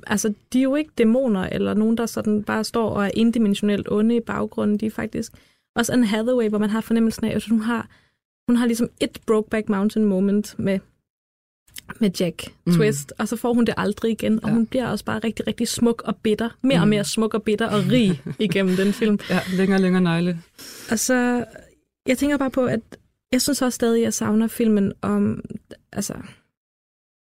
altså 0.06 0.34
de 0.52 0.58
er 0.58 0.62
jo 0.62 0.74
ikke 0.74 0.90
dæmoner, 0.98 1.42
eller 1.42 1.74
nogen, 1.74 1.96
der 1.96 2.06
sådan 2.06 2.42
bare 2.44 2.64
står 2.64 2.90
og 2.90 3.04
er 3.06 3.10
indimensionelt 3.14 3.88
onde 3.90 4.16
i 4.16 4.20
baggrunden, 4.20 4.76
de 4.78 4.86
er 4.86 4.90
faktisk 4.90 5.32
også 5.76 5.92
Anne 5.92 6.06
Hathaway, 6.06 6.48
hvor 6.48 6.58
man 6.58 6.70
har 6.70 6.80
fornemmelsen 6.80 7.26
af, 7.26 7.34
at 7.36 7.44
hun 7.44 7.60
har, 7.60 7.88
hun 8.48 8.56
har 8.56 8.66
ligesom 8.66 8.88
et 9.00 9.18
Brokeback 9.26 9.68
Mountain 9.68 10.04
moment 10.06 10.54
med, 10.58 10.78
med 12.00 12.10
Jack 12.20 12.52
Mm. 12.66 12.72
Twist, 12.72 13.12
og 13.18 13.28
så 13.28 13.36
får 13.36 13.54
hun 13.54 13.64
det 13.64 13.74
aldrig 13.76 14.10
igen, 14.12 14.44
og 14.44 14.48
Ja. 14.50 14.54
hun 14.54 14.66
bliver 14.66 14.86
også 14.88 15.04
bare 15.04 15.18
rigtig, 15.18 15.46
rigtig 15.46 15.68
smuk 15.68 16.02
og 16.02 16.16
bitter, 16.16 16.50
mere 16.62 16.78
og 16.80 16.86
Mm. 16.86 16.90
mere 16.90 17.04
smuk 17.04 17.34
og 17.34 17.42
bitter 17.42 17.66
og 17.68 17.84
rig 17.90 18.22
igennem 18.38 18.76
den 18.76 18.92
film. 18.92 19.18
Ja, 19.30 19.40
længere 19.56 19.76
og 19.76 19.80
længere 19.82 20.02
negle. 20.02 20.38
Og 20.90 20.98
så, 20.98 21.44
jeg 22.06 22.18
tænker 22.18 22.36
bare 22.36 22.50
på, 22.50 22.66
at 22.66 22.80
jeg 23.32 23.42
synes 23.42 23.62
også 23.62 23.76
stadig, 23.76 23.98
at 24.00 24.04
jeg 24.04 24.14
savner 24.14 24.46
filmen 24.46 24.92
om, 25.02 25.44
altså, 25.92 26.14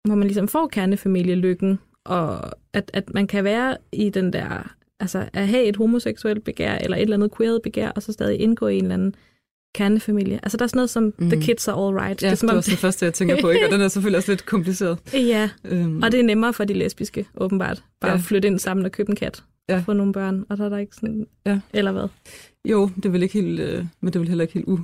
hvor 0.05 0.15
man 0.15 0.27
ligesom 0.29 0.49
får 0.49 0.67
kernefamilielykken, 0.69 1.79
og 2.05 2.53
at, 2.73 2.91
at 2.95 3.15
man 3.15 3.27
kan 3.27 3.45
være 3.45 3.77
i 3.93 4.11
den 4.11 4.33
der, 4.33 4.75
altså 5.01 5.29
at 5.33 5.49
have 5.49 5.65
et 5.65 5.77
homoseksuelt 5.77 6.45
begær, 6.45 6.75
eller 6.75 6.97
et 6.97 7.03
eller 7.03 7.17
andet 7.17 7.37
queeret 7.37 7.61
begær, 7.63 7.89
og 7.89 8.03
så 8.03 8.13
stadig 8.13 8.41
indgå 8.41 8.67
i 8.69 8.77
en 8.79 8.83
eller 8.85 8.95
anden 8.95 9.15
kernefamilie. 9.75 10.41
Altså 10.43 10.57
der 10.59 10.63
er 10.65 10.67
sådan 10.67 10.79
noget 10.79 10.91
som, 10.91 11.13
mm. 11.19 11.31
the 11.31 11.41
kids 11.43 11.69
are 11.69 11.87
all 11.89 11.97
right. 11.97 12.23
Ja, 12.23 12.31
det, 12.31 12.39
som 12.39 12.47
det 12.47 12.51
er 12.53 12.55
om- 12.55 12.59
også 12.59 12.71
det 12.71 12.79
første, 12.79 13.05
jeg 13.05 13.15
tænker 13.15 13.41
på, 13.41 13.51
ikke? 13.51 13.67
og 13.67 13.73
den 13.73 13.81
er 13.81 13.89
selvfølgelig 13.89 14.17
også 14.19 14.33
lidt 14.33 14.47
kompliceret. 14.47 14.99
ja, 15.15 15.51
Øhm, 15.65 16.03
og 16.03 16.13
det 16.13 16.21
er 16.21 16.25
nemmere 16.25 16.53
for 16.53 16.65
de 16.65 16.73
lesbiske, 16.75 17.27
åbenbart. 17.37 17.83
Bare 18.01 18.11
Ja. 18.11 18.17
at 18.17 18.23
flytte 18.23 18.49
ind 18.49 18.59
sammen 18.59 18.87
og 18.87 18.93
købe 18.93 19.11
en 19.11 19.17
kat. 19.17 19.43
Ja. 19.69 19.79
Få 19.87 19.93
nogle 19.93 20.13
børn, 20.13 20.45
og 20.49 20.59
der 20.59 20.65
er 20.65 20.69
der 20.69 20.79
ikke 20.79 20.95
sådan... 20.95 21.27
Ja. 21.47 21.61
Eller 21.75 21.93
hvad? 21.93 22.09
Jo, 22.71 22.91
det 22.97 23.05
er 23.05 23.11
vel 23.11 23.23
ikke 23.23 23.33
helt, 23.43 23.61
øh, 23.61 23.85
men 24.01 24.07
det 24.13 24.15
er 24.17 24.19
vel 24.21 24.29
heller 24.29 24.43
ikke 24.43 24.55
helt 24.55 24.69
u, 24.69 24.79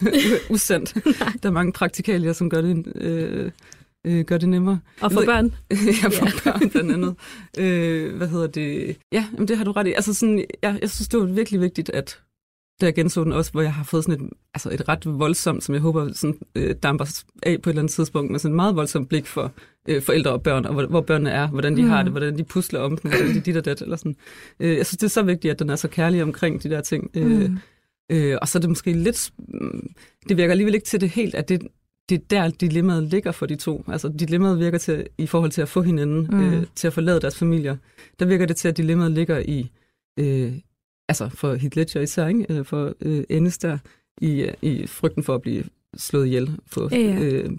usandt. 0.54 0.94
der 1.42 1.48
er 1.48 1.50
mange 1.50 1.72
praktikalier, 1.72 2.32
som 2.32 2.50
gør 2.50 2.60
det, 2.60 2.92
øh, 2.94 3.50
øh, 4.06 4.24
gør 4.24 4.38
det 4.38 4.48
nemmere. 4.48 4.80
Og 5.00 5.12
for 5.12 5.20
Jeg 5.20 5.26
børn. 5.26 5.54
ja, 6.02 6.08
for 6.08 6.28
børn 6.44 6.70
blandt 6.70 6.92
andet. 6.92 7.14
Øh, 7.58 8.16
hvad 8.16 8.28
hedder 8.28 8.46
det? 8.46 8.96
Ja, 9.12 9.26
jamen, 9.32 9.48
det 9.48 9.56
har 9.56 9.64
du 9.64 9.72
ret 9.72 9.86
i. 9.86 9.92
Altså 9.92 10.14
sådan, 10.14 10.44
ja, 10.62 10.76
jeg 10.80 10.90
synes, 10.90 11.08
det 11.08 11.20
var 11.20 11.26
virkelig 11.26 11.60
vigtigt, 11.60 11.90
at 11.90 12.20
da 12.80 12.86
jeg 12.86 12.94
genså 12.94 13.24
den 13.24 13.32
også, 13.32 13.52
hvor 13.52 13.62
jeg 13.62 13.74
har 13.74 13.84
fået 13.84 14.04
sådan 14.04 14.24
et, 14.24 14.30
altså 14.54 14.70
et 14.70 14.88
ret 14.88 15.18
voldsomt, 15.18 15.64
som 15.64 15.74
jeg 15.74 15.82
håber 15.82 16.12
sådan, 16.12 16.38
øh, 16.54 16.74
damper 16.82 17.22
af 17.42 17.62
på 17.62 17.70
et 17.70 17.72
eller 17.72 17.82
andet 17.82 17.92
tidspunkt, 17.92 18.30
med 18.30 18.38
sådan 18.38 18.52
et 18.52 18.56
meget 18.56 18.76
voldsomt 18.76 19.08
blik 19.08 19.26
for 19.26 19.52
øh, 19.88 20.02
forældre 20.02 20.30
og 20.30 20.42
børn, 20.42 20.64
og 20.64 20.72
hvor, 20.74 20.86
hvor 20.86 21.00
børnene 21.00 21.30
er, 21.30 21.46
hvordan 21.48 21.76
de 21.76 21.82
mm. 21.82 21.88
har 21.88 22.02
det, 22.02 22.12
hvordan 22.12 22.38
de 22.38 22.44
pusler 22.44 22.80
om 22.80 22.96
den, 22.96 23.10
hvordan 23.10 23.34
de 23.34 23.40
dit 23.40 23.56
og 23.56 23.64
dat, 23.64 23.82
eller 23.82 23.96
sådan. 23.96 24.16
Øh, 24.60 24.76
jeg 24.76 24.86
synes, 24.86 24.98
det 24.98 25.04
er 25.06 25.10
så 25.10 25.22
vigtigt, 25.22 25.52
at 25.52 25.58
den 25.58 25.70
er 25.70 25.76
så 25.76 25.88
kærlig 25.88 26.22
omkring 26.22 26.62
de 26.62 26.70
der 26.70 26.80
ting. 26.80 27.10
Øh, 27.14 27.50
Mm. 27.50 27.58
Øh, 28.10 28.38
og 28.42 28.48
så 28.48 28.58
er 28.58 28.60
det 28.60 28.68
måske 28.70 28.92
lidt... 28.92 29.30
mm, 29.48 29.90
Det 30.28 30.36
virker 30.36 30.50
alligevel 30.50 30.74
ikke 30.74 30.86
til 30.86 31.00
det 31.00 31.10
helt, 31.10 31.34
at 31.34 31.48
det, 31.48 31.62
det 32.08 32.14
er 32.14 32.24
der, 32.30 32.50
dilemmaet 32.50 33.02
ligger 33.02 33.32
for 33.32 33.46
de 33.46 33.56
to. 33.56 33.84
Altså, 33.88 34.08
dilemmaet 34.08 34.58
virker 34.58 34.78
til, 34.78 35.06
i 35.18 35.26
forhold 35.26 35.50
til 35.50 35.62
at 35.62 35.68
få 35.68 35.82
hinanden, 35.82 36.28
Mm. 36.30 36.40
øh, 36.54 36.66
til 36.74 36.86
at 36.86 36.92
forlade 36.92 37.20
deres 37.20 37.38
familier. 37.38 37.76
Der 38.18 38.26
virker 38.26 38.46
det 38.46 38.56
til, 38.56 38.68
at 38.68 38.76
dilemmaet 38.76 39.12
ligger 39.12 39.38
i... 39.38 39.70
Øh, 40.18 40.52
altså, 41.08 41.28
for 41.28 41.54
Heath 41.54 41.76
Ledger 41.76 42.00
især, 42.00 42.26
ikke? 42.26 42.46
Eller 42.48 42.62
for 42.62 42.94
øh, 43.00 43.24
Ennis 43.28 43.58
der, 43.58 43.78
i, 44.20 44.40
øh, 44.42 44.52
i 44.62 44.86
frygten 44.86 45.22
for 45.22 45.34
at 45.34 45.42
blive 45.42 45.64
slået 45.96 46.26
ihjel. 46.26 46.58
For, 46.66 46.88
Ja, 46.92 46.98
ja. 46.98 47.20
øh, 47.20 47.50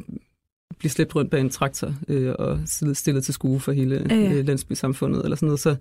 blive 0.80 0.92
slæbt 0.92 1.16
rundt 1.16 1.32
bag 1.32 1.42
en 1.42 1.50
traktor 1.50 1.94
øh, 2.08 2.36
og 2.40 2.60
stillet- 2.66 2.98
stillet 2.98 3.24
til 3.24 3.34
skue 3.34 3.60
for 3.60 3.72
hele 3.72 4.06
Ja, 4.10 4.16
ja. 4.16 4.34
øh, 4.34 4.46
landsbysamfundet, 4.48 5.24
eller 5.24 5.36
sådan 5.36 5.48
noget. 5.48 5.60
Så, 5.60 5.76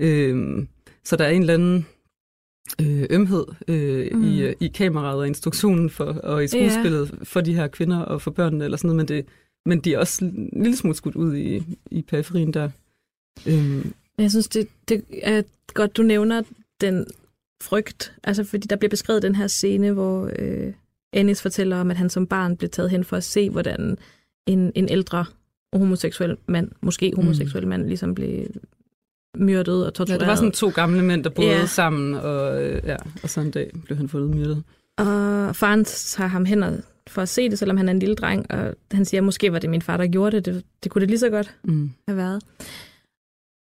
øh, 0.00 0.66
så 1.04 1.16
der 1.16 1.24
er 1.24 1.30
en 1.30 1.40
eller 1.40 1.54
anden 1.54 1.86
øh, 2.80 3.06
ømhed 3.10 3.44
øh, 3.68 4.08
Mm. 4.12 4.18
mm. 4.18 4.24
i, 4.24 4.42
øh, 4.42 4.54
i 4.60 4.68
kameraet 4.68 5.18
og 5.18 5.26
instruktionen 5.26 5.90
for, 5.90 6.04
og 6.04 6.44
i 6.44 6.46
skuespillet 6.46 7.10
ja. 7.10 7.16
for 7.24 7.40
de 7.40 7.54
her 7.54 7.68
kvinder 7.68 7.98
og 7.98 8.22
for 8.22 8.30
børnene, 8.30 8.64
eller 8.64 8.76
sådan 8.76 8.88
noget, 8.88 8.96
men, 8.96 9.08
det, 9.08 9.26
men 9.66 9.80
de 9.80 9.94
er 9.94 9.98
også 9.98 10.24
en 10.24 10.50
lille 10.52 10.76
smule 10.76 10.96
skudt 10.96 11.16
ud 11.16 11.36
i, 11.36 11.62
i 11.90 12.02
periferien 12.02 12.54
der. 12.54 12.70
Øhm, 13.46 13.92
Jeg 14.18 14.30
synes, 14.30 14.48
det, 14.48 14.68
det 14.88 15.04
er 15.22 15.42
godt, 15.74 15.96
du 15.96 16.02
nævner 16.02 16.42
den 16.80 17.06
frygt. 17.62 18.14
Altså, 18.24 18.44
fordi 18.44 18.66
der 18.66 18.76
bliver 18.76 18.90
beskrevet 18.90 19.22
den 19.22 19.34
her 19.34 19.46
scene, 19.46 19.92
hvor 19.92 20.30
øh, 20.38 20.72
Ennis 21.12 21.42
fortæller 21.42 21.76
om, 21.80 21.90
at 21.90 21.96
han 21.96 22.10
som 22.10 22.26
barn 22.26 22.56
blev 22.56 22.70
taget 22.70 22.90
hen 22.90 23.04
for 23.04 23.16
at 23.16 23.24
se, 23.24 23.50
hvordan 23.50 23.98
en, 24.46 24.72
en 24.74 24.88
ældre 24.88 25.24
homoseksuel 25.72 26.36
mand, 26.46 26.70
måske 26.80 27.12
homoseksuel 27.16 27.64
mm. 27.64 27.68
mand, 27.68 27.86
ligesom 27.86 28.14
blev 28.14 28.46
myrdet 29.36 29.74
og 29.74 29.84
ja, 29.84 29.90
tortureret. 29.90 30.20
det 30.20 30.28
var 30.28 30.34
sådan 30.34 30.52
to 30.52 30.68
gamle 30.68 31.02
mænd, 31.02 31.24
der 31.24 31.30
boede 31.30 31.50
Ja. 31.50 31.66
sammen, 31.66 32.14
og, 32.14 32.62
ja, 32.84 32.96
og 33.22 33.30
så 33.30 33.40
en 33.40 33.50
dag 33.50 33.70
blev 33.84 33.96
han 33.96 34.08
fundet 34.08 34.30
myrdet. 34.36 34.62
Og 34.98 35.56
faren 35.56 35.84
tager 35.84 36.28
ham 36.28 36.44
hen 36.44 36.62
og- 36.62 36.78
for 37.08 37.22
at 37.22 37.28
se 37.28 37.50
det, 37.50 37.58
selvom 37.58 37.76
han 37.76 37.88
er 37.88 37.92
en 37.92 37.98
lille 37.98 38.14
dreng, 38.14 38.50
og 38.50 38.74
han 38.92 39.04
siger, 39.04 39.20
måske 39.20 39.52
var 39.52 39.58
det 39.58 39.70
min 39.70 39.82
far, 39.82 39.96
der 39.96 40.06
gjorde 40.06 40.36
det. 40.36 40.44
Det, 40.44 40.64
det 40.82 40.92
kunne 40.92 41.00
det 41.00 41.08
lige 41.08 41.18
så 41.18 41.30
godt 41.30 41.54
Mm. 41.64 41.90
have 42.08 42.16
været. 42.16 42.42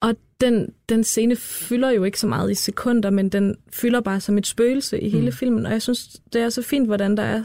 Og 0.03 0.14
den, 0.40 0.72
den 0.88 1.05
scene 1.05 1.37
fylder 1.37 1.90
jo 1.90 2.05
ikke 2.05 2.20
så 2.20 2.27
meget 2.27 2.50
i 2.50 2.55
sekunder, 2.55 3.11
men 3.11 3.29
den 3.29 3.57
fylder 3.72 4.00
bare 4.00 4.20
som 4.20 4.38
et 4.38 4.46
spøgelse 4.46 5.00
i 5.00 5.09
hele 5.09 5.27
Mm. 5.27 5.33
filmen. 5.33 5.66
Og 5.66 5.72
jeg 5.72 5.83
synes, 5.83 6.20
det 6.33 6.40
er 6.42 6.48
så 6.48 6.62
fint, 6.62 6.87
hvordan 6.87 7.16
der 7.16 7.22
er, 7.22 7.42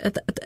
at, 0.00 0.18
at 0.28 0.40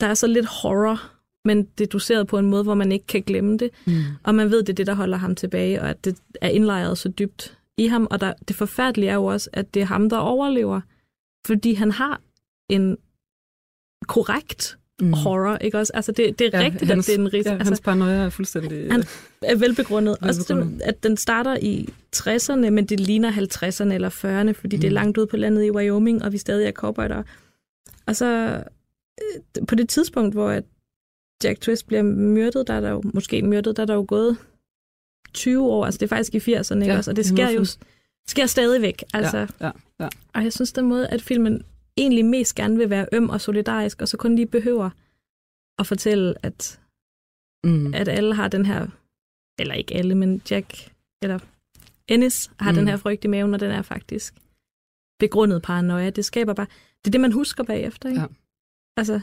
der 0.00 0.06
er 0.06 0.14
så 0.14 0.26
lidt 0.26 0.46
horror, 0.46 1.10
men 1.46 1.64
det 1.78 1.84
er 1.84 1.88
doseret 1.88 2.26
på 2.26 2.38
en 2.38 2.46
måde, 2.46 2.62
hvor 2.62 2.74
man 2.74 2.92
ikke 2.92 3.06
kan 3.06 3.22
glemme 3.22 3.58
det. 3.58 3.70
Mm. 3.86 3.92
Og 4.22 4.34
man 4.34 4.50
ved, 4.50 4.58
det 4.62 4.68
er 4.68 4.74
det, 4.74 4.86
der 4.86 4.94
holder 4.94 5.16
ham 5.16 5.34
tilbage, 5.34 5.82
og 5.82 5.90
at 5.90 6.04
det 6.04 6.16
er 6.40 6.48
indlejret 6.48 6.98
så 6.98 7.08
dybt 7.08 7.58
i 7.76 7.86
ham. 7.86 8.06
Og 8.10 8.20
der, 8.20 8.32
det 8.48 8.56
forfærdelige 8.56 9.10
er 9.10 9.14
jo 9.14 9.24
også, 9.24 9.50
at 9.52 9.74
det 9.74 9.82
er 9.82 9.86
ham, 9.86 10.10
der 10.10 10.16
overlever, 10.16 10.80
fordi 11.46 11.74
han 11.74 11.90
har 11.90 12.20
en 12.68 12.96
korrekt 14.08 14.78
Mm. 15.00 15.12
horror, 15.12 15.56
ikke 15.56 15.78
også? 15.78 15.92
Altså, 15.94 16.12
det, 16.12 16.38
det 16.38 16.54
er 16.54 16.58
Ja, 16.60 16.64
rigtigt, 16.64 16.90
hans, 16.90 17.08
at 17.08 17.12
det 17.12 17.20
er 17.20 17.24
en 17.26 17.32
ris. 17.34 17.46
Ja, 17.46 17.50
altså, 17.52 17.64
hans 17.70 17.80
paranoia 17.80 18.12
er 18.14 18.28
fuldstændig... 18.28 18.92
Han- 18.92 19.04
er 19.42 19.56
velbegrundet. 19.56 20.16
Også 20.22 20.40
Velbegrundet. 20.48 20.78
det, 20.80 20.82
at 20.88 21.02
den 21.02 21.16
starter 21.16 21.56
i 21.62 21.88
60'erne, 22.16 22.70
men 22.70 22.86
det 22.86 23.00
ligner 23.00 23.30
50'erne 23.32 23.92
eller 23.92 24.08
40'erne, 24.10 24.52
fordi 24.52 24.76
mm. 24.76 24.80
det 24.80 24.84
er 24.84 24.90
Mm. 24.90 24.94
langt 24.94 25.18
ude 25.18 25.26
på 25.26 25.36
landet 25.36 25.64
i 25.64 25.70
Wyoming, 25.70 26.22
og 26.24 26.32
vi 26.32 26.38
stadig 26.38 26.66
er 26.66 26.72
cowboyder. 26.72 27.22
Og 28.06 28.16
så 28.16 28.26
øh, 29.22 29.66
på 29.66 29.74
det 29.74 29.88
tidspunkt, 29.88 30.34
hvor 30.34 30.50
at 30.50 30.64
Jack 31.44 31.60
Twist 31.60 31.86
bliver 31.86 32.02
myrdet, 32.02 32.66
der 32.66 32.74
er 32.74 32.80
der 32.80 32.90
jo 32.90 33.02
måske 33.14 33.42
myrdet, 33.42 33.76
der 33.76 33.82
er 33.82 33.86
der 33.86 33.94
jo 33.94 34.04
gået 34.08 34.36
20 35.34 35.62
år, 35.72 35.84
altså 35.84 35.98
det 35.98 36.06
er 36.12 36.16
faktisk 36.16 36.34
i 36.48 36.54
80'erne, 36.54 36.74
ikke 36.74 36.86
Ja, 36.92 36.96
også? 36.96 37.10
Og 37.10 37.16
det 37.16 37.26
sker 37.26 37.48
jo 37.50 37.64
sker 38.28 38.46
stadigvæk. 38.46 39.02
Altså, 39.14 39.38
Ja, 39.38 39.46
ja, 39.66 39.70
ja. 40.00 40.08
Og 40.34 40.42
jeg 40.44 40.52
synes, 40.52 40.72
den 40.72 40.86
måde, 40.86 41.08
at 41.08 41.22
filmen 41.22 41.62
egentlig 41.96 42.24
mest 42.24 42.54
gerne 42.54 42.76
vil 42.76 42.90
være 42.90 43.06
øm 43.12 43.28
og 43.28 43.40
solidarisk, 43.40 44.02
og 44.02 44.08
så 44.08 44.16
kun 44.16 44.36
lige 44.36 44.46
behøver 44.46 44.90
at 45.78 45.86
fortælle, 45.86 46.34
at, 46.42 46.80
Mm. 47.64 47.94
at 47.94 48.08
alle 48.08 48.34
har 48.34 48.48
den 48.48 48.66
her, 48.66 48.86
eller 49.58 49.74
ikke 49.74 49.94
alle, 49.94 50.14
men 50.14 50.42
Jack, 50.50 50.92
eller 51.22 51.38
Ennis 52.08 52.50
har 52.60 52.70
mm. 52.72 52.76
den 52.76 52.88
her 52.88 52.96
frygt 52.96 53.24
i 53.24 53.28
maven, 53.28 53.54
og 53.54 53.60
den 53.60 53.70
er 53.70 53.82
faktisk 53.82 54.34
begrundet 55.18 55.62
paranoia. 55.62 56.10
Det 56.10 56.24
skaber 56.24 56.54
bare, 56.54 56.66
det 57.04 57.06
er 57.06 57.10
det, 57.10 57.20
man 57.20 57.32
husker 57.32 57.64
bagefter, 57.64 58.08
ikke? 58.08 58.20
Ja. 58.20 58.26
Altså, 58.96 59.20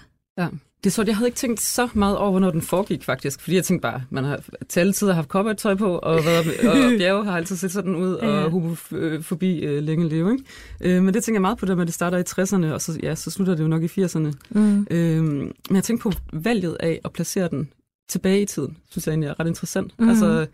Det 0.83 0.89
er 0.89 0.91
så, 0.91 1.03
jeg 1.07 1.15
havde 1.17 1.27
ikke 1.27 1.35
tænkt 1.37 1.61
så 1.61 1.89
meget 1.93 2.17
over, 2.17 2.29
hvornår 2.31 2.51
den 2.51 2.61
foregik 2.61 3.03
faktisk. 3.03 3.41
Fordi 3.41 3.55
jeg 3.55 3.63
tænkte 3.63 3.81
bare, 3.81 4.03
man 4.09 4.23
har 4.23 4.39
til 4.69 4.79
alle 4.79 4.93
tider 4.93 5.13
haft 5.13 5.29
cowboytøj 5.29 5.75
på, 5.75 5.97
og, 5.97 6.15
været, 6.25 6.47
og 6.47 6.75
bjerge 6.99 7.25
har 7.25 7.37
altid 7.37 7.55
set 7.55 7.71
sådan 7.71 7.95
ud, 7.95 8.17
Ja, 8.21 8.27
ja. 8.27 8.43
og 8.43 8.51
homofobi 8.51 9.59
øh, 9.59 9.83
længe 9.83 10.09
leve. 10.09 10.31
Ikke? 10.31 10.95
Øh, 10.97 11.03
men 11.03 11.13
det 11.13 11.23
tænker 11.23 11.35
jeg 11.35 11.41
meget 11.41 11.57
på, 11.57 11.65
at 11.65 11.77
det 11.87 11.93
starter 11.93 12.17
i 12.17 12.21
60'erne, 12.29 12.73
og 12.73 12.81
så, 12.81 12.99
ja, 13.03 13.15
så 13.15 13.31
slutter 13.31 13.55
det 13.55 13.63
jo 13.63 13.67
nok 13.67 13.83
i 13.83 13.85
80'erne. 13.85 14.31
mm. 14.49 14.87
Øh, 14.91 15.23
men 15.23 15.53
jeg 15.71 15.83
tænkte 15.83 16.03
på 16.03 16.11
valget 16.33 16.77
af 16.79 16.99
at 17.05 17.11
placere 17.13 17.47
den 17.47 17.69
tilbage 18.09 18.41
i 18.41 18.45
tiden, 18.45 18.77
synes 18.89 19.07
jeg 19.07 19.11
egentlig 19.11 19.27
er 19.27 19.39
ret 19.39 19.47
interessant. 19.47 19.99
Mm. 19.99 20.09
Altså, 20.09 20.45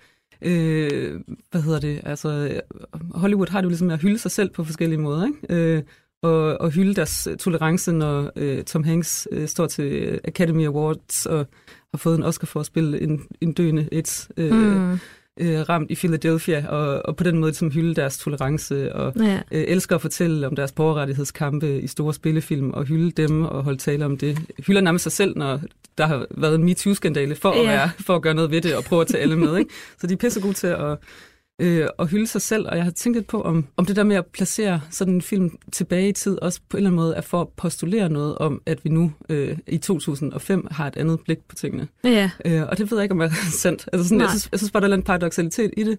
øh, 0.42 1.20
hvad 1.52 1.62
hedder 1.62 1.80
det? 1.80 2.02
Altså, 2.06 2.62
Hollywood 3.12 3.48
har 3.50 3.62
det 3.62 3.64
jo 3.66 3.70
ligesom 3.70 3.88
med 3.88 3.96
at 3.96 4.02
hylde 4.02 4.18
sig 4.18 4.32
selv 4.32 4.50
på 4.50 4.64
forskellige 4.64 5.00
måder, 5.00 5.26
ikke? 5.26 5.54
Øh, 5.76 5.84
og, 6.22 6.62
og 6.62 6.70
hylde 6.72 6.96
deres 6.96 7.28
øh, 7.32 7.38
tolerance, 7.38 7.92
når 7.92 8.32
øh, 8.36 8.64
Tom 8.64 8.84
Hanks 8.84 9.28
øh, 9.32 9.48
står 9.48 9.68
til 9.68 10.20
Academy 10.24 10.66
Awards 10.68 11.26
og 11.26 11.38
har 11.94 11.98
fået 11.98 12.18
en 12.18 12.24
Oscar 12.24 12.46
for 12.46 12.60
at 12.60 12.66
spille 12.66 13.02
en, 13.02 13.22
en 13.42 13.54
døende 13.54 13.90
AIDS 13.92 14.30
øh, 14.38 14.52
mm. 14.54 15.00
Øh, 15.42 15.70
ramt 15.70 15.92
i 15.92 15.96
Philadelphia, 15.96 16.68
og, 16.68 17.06
og 17.06 17.16
på 17.16 17.24
den 17.24 17.38
måde 17.38 17.52
ligesom 17.52 17.72
hylde 17.72 17.96
deres 17.96 18.18
tolerance 18.18 18.96
og 18.96 19.14
Ja. 19.20 19.36
øh, 19.52 19.64
elsker 19.68 19.96
at 19.96 20.02
fortælle 20.02 20.48
om 20.48 20.56
deres 20.56 20.72
borgerrettighedskampe 20.72 21.80
i 21.82 21.88
store 21.88 22.14
spillefilm 22.14 22.72
og 22.72 22.84
hylde 22.86 23.12
dem 23.12 23.46
og 23.46 23.64
holde 23.64 23.78
tale 23.78 24.06
om 24.06 24.18
det. 24.18 24.40
Hylder 24.68 24.82
nærmest 24.82 25.04
sig 25.04 25.12
selv, 25.12 25.38
når 25.38 25.62
der 25.98 26.06
har 26.08 26.26
været 26.32 26.56
en 26.56 26.64
MeToo-skandale 26.64 27.36
for, 27.36 27.54
Ja. 27.56 27.62
at 27.62 27.68
være, 27.68 27.90
for 28.00 28.16
at 28.16 28.22
gøre 28.22 28.34
noget 28.34 28.52
ved 28.52 28.62
det 28.62 28.76
og 28.76 28.84
prøve 28.84 29.02
at 29.02 29.08
tage 29.08 29.22
alle 29.22 29.36
med. 29.38 29.58
Ikke? 29.58 29.72
Så 30.02 30.08
de 30.08 30.14
er 30.14 30.18
pisse 30.18 30.42
gode 30.42 30.54
til 30.54 30.68
at, 30.68 30.98
øh, 31.60 31.88
at 32.00 32.08
hylde 32.10 32.28
sig 32.28 32.42
selv, 32.42 32.68
og 32.70 32.76
jeg 32.78 32.84
har 32.84 32.92
tænkt 32.92 33.18
lidt 33.18 33.28
på, 33.28 33.42
om, 33.42 33.66
om 33.78 33.86
det 33.86 33.96
der 33.96 34.04
med 34.04 34.16
at 34.16 34.26
placere 34.26 34.82
sådan 34.90 35.14
en 35.14 35.22
film 35.22 35.58
tilbage 35.72 36.10
i 36.10 36.12
tid, 36.12 36.38
også 36.42 36.60
på 36.70 36.78
en 36.78 36.80
eller 36.80 36.90
anden 36.90 36.96
måde 36.96 37.16
er 37.16 37.22
for 37.22 37.42
at 37.42 37.48
postulere 37.58 38.10
noget 38.10 38.38
om, 38.38 38.62
at 38.66 38.80
vi 38.84 38.90
nu 38.90 39.12
øh, 39.30 39.58
i 39.68 39.78
2005 39.78 40.68
har 40.72 40.88
et 40.88 40.98
andet 40.98 41.20
blik 41.26 41.38
på 41.50 41.56
tingene. 41.56 41.88
Ja. 42.04 42.32
Øh, 42.46 42.62
og 42.62 42.78
det 42.78 42.92
ved 42.92 42.98
jeg 42.98 43.04
ikke, 43.04 43.14
om 43.14 43.22
er 43.22 43.30
sandt. 43.62 43.90
Altså 43.94 44.08
sådan, 44.08 44.20
jeg, 44.20 44.26
Nej. 44.26 44.32
synes, 44.32 44.50
jeg 44.52 44.60
synes 44.60 44.72
bare, 44.72 44.84
der 44.84 44.90
er 44.90 44.94
en 44.94 45.04
paradoxalitet 45.04 45.72
i 45.78 45.84
det, 45.84 45.98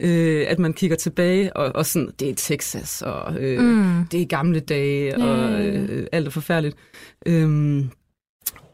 øh, 0.00 0.46
at 0.48 0.58
man 0.58 0.72
kigger 0.72 0.96
tilbage, 0.96 1.56
og, 1.56 1.76
og 1.76 1.86
sådan, 1.86 2.10
det 2.20 2.30
er 2.30 2.34
Texas, 2.34 3.02
og 3.02 3.36
øh, 3.40 3.60
Mm. 3.64 4.04
det 4.12 4.22
er 4.22 4.26
gamle 4.26 4.60
dage, 4.60 5.16
og 5.16 5.38
ja, 5.50 5.58
ja. 5.58 5.72
øh, 5.72 6.06
alt 6.12 6.26
er 6.26 6.30
forfærdeligt. 6.30 6.76
Øhm, 7.26 7.90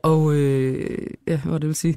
og 0.03 0.35
øh, 0.35 1.07
ja, 1.29 1.41
hvad 1.45 1.61
det 1.61 1.67
vil 1.67 1.75
sige, 1.75 1.97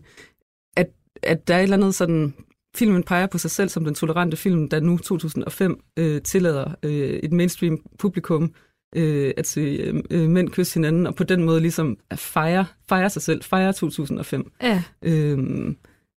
at, 0.78 0.88
at 1.23 1.47
der 1.47 1.54
er 1.54 1.60
et 1.60 1.63
eller 1.63 1.78
andet 1.78 1.95
sådan, 1.95 2.34
filmen 2.77 3.03
peger 3.03 3.27
på 3.27 3.37
sig 3.37 3.51
selv 3.51 3.69
som 3.69 3.85
den 3.85 3.95
tolerante 3.95 4.37
film, 4.37 4.69
der 4.69 4.79
nu 4.79 4.97
2005 4.97 5.83
øh, 5.97 6.21
tillader 6.21 6.71
øh, 6.83 7.09
et 7.09 7.31
mainstream 7.31 7.79
publikum 7.99 8.53
øh, 8.95 9.33
at 9.37 9.47
se 9.47 9.61
øh, 9.61 10.03
øh, 10.11 10.29
mænd 10.29 10.49
kysse 10.49 10.73
hinanden, 10.73 11.07
og 11.07 11.15
på 11.15 11.23
den 11.23 11.43
måde 11.43 11.61
ligesom 11.61 11.97
at 12.09 12.19
fejre, 12.19 12.65
fejre 12.89 13.09
sig 13.09 13.21
selv, 13.21 13.43
fejre 13.43 13.73
2005. 13.73 14.51
Ja. 14.61 14.83
Øhm, 15.01 15.77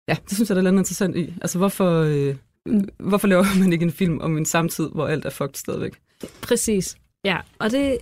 ja, 0.08 0.16
det 0.28 0.34
synes 0.34 0.48
jeg, 0.50 0.54
der 0.54 0.54
er 0.54 0.56
et 0.56 0.58
eller 0.58 0.70
andet 0.70 0.80
interessant 0.80 1.16
i. 1.16 1.34
Altså, 1.42 1.58
hvorfor, 1.58 2.00
øh, 2.00 2.36
Mm. 2.66 2.88
hvorfor 2.98 3.28
laver 3.28 3.44
man 3.60 3.72
ikke 3.72 3.82
en 3.82 3.92
film 3.92 4.18
om 4.20 4.36
en 4.36 4.44
samtid, 4.46 4.88
hvor 4.94 5.06
alt 5.06 5.24
er 5.24 5.30
fucked 5.30 5.54
stadigvæk? 5.54 5.92
Præcis. 6.42 6.96
Ja, 7.24 7.38
og 7.58 7.70
det... 7.70 7.98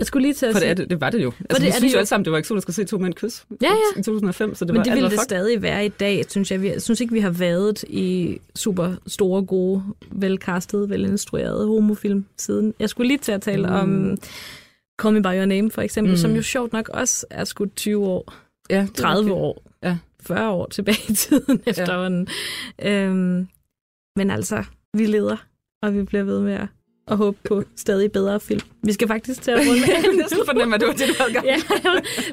Jeg 0.00 0.06
skulle 0.06 0.22
lige 0.22 0.34
til 0.34 0.46
at 0.46 0.52
For 0.52 0.58
det, 0.58 0.62
sige... 0.62 0.70
er 0.70 0.74
det, 0.74 0.90
det 0.90 1.00
var 1.00 1.10
det 1.10 1.22
jo. 1.22 1.32
Altså, 1.40 1.58
det 1.58 1.66
vi 1.66 1.70
synes 1.72 1.82
det 1.82 1.92
jo 1.92 1.98
alle 1.98 2.06
sammen, 2.06 2.24
det 2.24 2.32
var 2.32 2.40
der 2.40 2.60
skulle 2.60 2.74
se 2.76 2.84
to 2.84 2.98
mænd 2.98 3.14
kysse 3.14 3.44
Ja, 3.62 3.66
ja. 3.68 4.00
i 4.00 4.02
2005, 4.02 4.54
så 4.54 4.64
det 4.64 4.72
Men 4.72 4.76
var 4.78 4.84
det 4.84 4.92
ville 4.92 5.04
det 5.04 5.12
fucked. 5.12 5.24
stadig 5.24 5.62
være 5.62 5.86
i 5.86 5.88
dag, 5.88 6.24
synes 6.30 6.50
jeg. 6.50 6.62
Vi- 6.62 6.68
Jeg 6.68 6.82
synes 6.82 7.00
ikke, 7.00 7.12
vi 7.12 7.20
har 7.20 7.30
været 7.30 7.82
i 7.88 8.38
super 8.54 8.94
store, 9.06 9.44
gode, 9.44 9.82
velkastede, 10.10 10.90
velinstruerede 10.90 11.66
homofilm 11.66 12.24
siden. 12.36 12.74
Jeg 12.80 12.88
skulle 12.88 13.08
lige 13.08 13.18
til 13.18 13.32
at 13.32 13.42
tale 13.42 13.68
Mm. 13.68 13.74
om 13.74 14.16
Call 15.02 15.14
Me 15.14 15.22
By 15.22 15.26
Your 15.26 15.44
Name, 15.44 15.70
for 15.70 15.82
eksempel, 15.82 16.12
Mm. 16.12 16.16
som 16.16 16.30
jo 16.34 16.42
sjovt 16.42 16.72
nok 16.72 16.88
også 16.88 17.26
er 17.30 17.44
skudt 17.44 17.76
20 17.76 18.06
år, 18.06 18.34
Ja, 18.70 18.80
det 18.80 18.88
er 18.90 18.92
30 19.02 19.18
rigtigt. 19.20 19.34
år, 19.34 19.62
Ja. 19.82 19.96
40 20.22 20.50
år 20.50 20.66
tilbage 20.66 20.98
i 21.08 21.14
tiden 21.14 21.60
efterhånden. 21.66 22.28
Øhm, 22.82 23.48
men 24.16 24.30
altså, 24.30 24.64
vi 24.94 25.06
leder, 25.06 25.36
og 25.82 25.94
vi 25.94 26.02
bliver 26.02 26.22
ved 26.24 26.40
med 26.40 26.52
at, 26.54 26.66
at 27.10 27.16
håbe 27.16 27.38
på 27.48 27.62
stadig 27.76 28.12
bedre 28.12 28.40
film. 28.40 28.60
Vi 28.82 28.92
skal 28.92 29.08
faktisk 29.08 29.42
til 29.42 29.50
at 29.50 29.58
runde 29.68 29.82
af. 29.84 30.02
Jeg 30.02 30.12
næsten 30.16 30.38
fornemme, 30.46 30.74
at 30.74 30.80
det 30.80 30.88
var 30.88 30.94
det, 30.94 31.08
du 31.08 31.14
havde 31.18 31.32
gang. 31.32 31.46
Ja, 31.46 31.56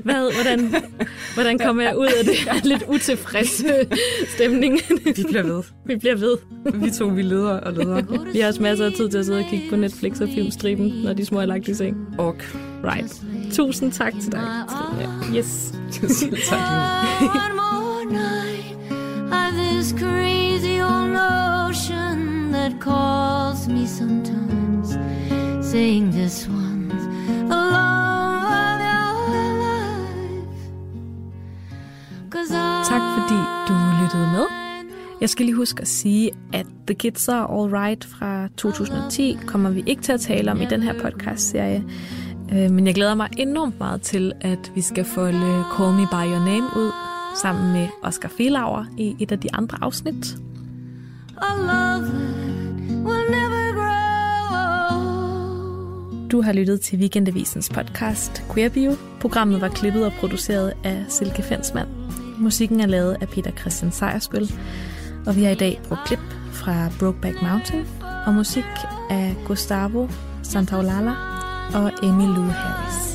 hvad, 0.04 0.34
hvordan, 0.34 0.76
hvordan 1.34 1.60
kommer 1.60 1.84
jeg 1.84 1.98
ud 1.98 2.06
af 2.06 2.26
det 2.26 2.36
her 2.36 2.54
lidt 2.64 2.84
utilfredse 2.88 3.88
stemning? 4.36 4.80
Vi 5.06 5.24
bliver 5.30 5.44
ved. 5.44 5.64
Vi 5.86 5.96
bliver 5.96 6.16
ved. 6.16 6.38
Vi 6.74 6.92
to, 6.92 7.06
vi 7.06 7.22
leder 7.22 7.60
og 7.60 7.74
leder. 7.74 8.32
Vi 8.34 8.40
har 8.40 8.48
også 8.48 8.62
masser 8.62 8.86
af 8.86 8.92
tid 8.94 9.10
til 9.10 9.18
at 9.18 9.26
sidde 9.26 9.40
og 9.40 9.46
kigge 9.50 9.70
på 9.70 9.76
Netflix 9.76 10.22
og 10.22 10.30
filmstriben, 10.36 10.88
når 11.04 11.14
de 11.14 11.26
små 11.26 11.40
er 11.40 11.46
lagt 11.46 11.68
i 11.68 11.74
seng. 11.74 11.98
Og 12.18 12.36
Right. 12.84 13.22
Tusind 13.54 13.92
tak 13.92 14.14
til 14.22 14.32
dig. 14.32 14.48
Yes. 15.36 15.74
selv 15.92 16.38
tak. 16.50 16.60
One 17.22 17.56
more 17.56 18.06
night 18.12 18.76
of 19.32 19.54
this 19.54 19.92
crazy 20.00 20.80
old 20.82 21.10
notion 21.10 22.52
that 22.52 22.72
calls 22.82 23.68
me 23.68 23.88
sometimes, 23.88 24.65
saying 25.76 26.12
this 26.12 26.48
one's 26.48 27.04
the 27.50 27.60
love 27.76 28.46
of 28.62 28.78
your 28.90 29.14
life. 29.64 30.62
Tak 32.90 33.02
fordi 33.16 33.40
du 33.68 33.74
lyttede 34.02 34.32
med. 34.32 34.46
Jeg 35.22 35.30
skal 35.30 35.46
lige 35.46 35.56
huske 35.56 35.82
at 35.82 35.88
sige, 35.88 36.32
at 36.54 36.66
The 36.88 36.96
Kids 36.96 37.30
Are 37.30 37.48
Alright 37.62 38.06
fra 38.06 38.48
2010 38.58 39.38
kommer 39.46 39.70
vi 39.70 39.84
ikke 39.86 40.02
til 40.02 40.12
at 40.12 40.22
tale 40.22 40.52
om 40.52 40.62
i 40.62 40.66
den 40.66 40.84
her 40.84 40.94
podcast-serie. 41.02 41.84
Øh, 42.54 42.72
Men 42.72 42.88
jeg 42.88 42.96
glæder 42.96 43.16
mig 43.16 43.30
enormt 43.38 43.80
meget 43.80 44.02
til, 44.02 44.34
at 44.42 44.72
vi 44.76 44.82
skal 44.82 45.06
folde 45.06 45.64
Call 45.78 45.94
Me 45.94 46.08
By 46.12 46.26
Your 46.32 46.46
Name 46.46 46.66
ud 46.78 46.92
sammen 47.42 47.74
med 47.74 47.88
Oscar 48.04 48.30
Felauer 48.38 48.86
i 48.98 49.16
et 49.20 49.32
af 49.32 49.40
de 49.40 49.48
andre 49.54 49.78
afsnit. 49.82 50.38
a 51.42 51.56
love 51.58 52.12
will 53.06 53.32
never. 53.32 53.55
Du 56.32 56.42
har 56.42 56.54
lyttet 56.54 56.82
til 56.82 57.00
Weekendavisens 57.00 57.70
podcast 57.70 58.44
Queer 58.54 58.70
Bio. 58.70 58.96
Programmet 59.22 59.62
var 59.62 59.70
klippet 59.70 60.06
og 60.06 60.12
produceret 60.20 60.74
af 60.84 61.06
Silke 61.10 61.44
Fensmann. 61.44 61.90
Musikken 62.40 62.82
er 62.82 62.86
lavet 62.86 63.18
af 63.22 63.30
Peter 63.30 63.52
Christian 63.52 63.92
Sejersbøl, 63.92 64.52
og 65.26 65.36
vi 65.36 65.44
har 65.44 65.52
i 65.52 65.56
dag 65.56 65.82
brugt 65.88 66.02
klip 66.06 66.20
fra 66.52 66.90
Brokeback 67.00 67.42
Mountain 67.42 67.86
og 68.26 68.34
musik 68.34 68.66
af 69.10 69.36
Gustavo 69.48 70.08
Santaolalla 70.44 71.14
og 71.74 71.92
Emmylou 72.04 72.44
Harris. 72.44 73.15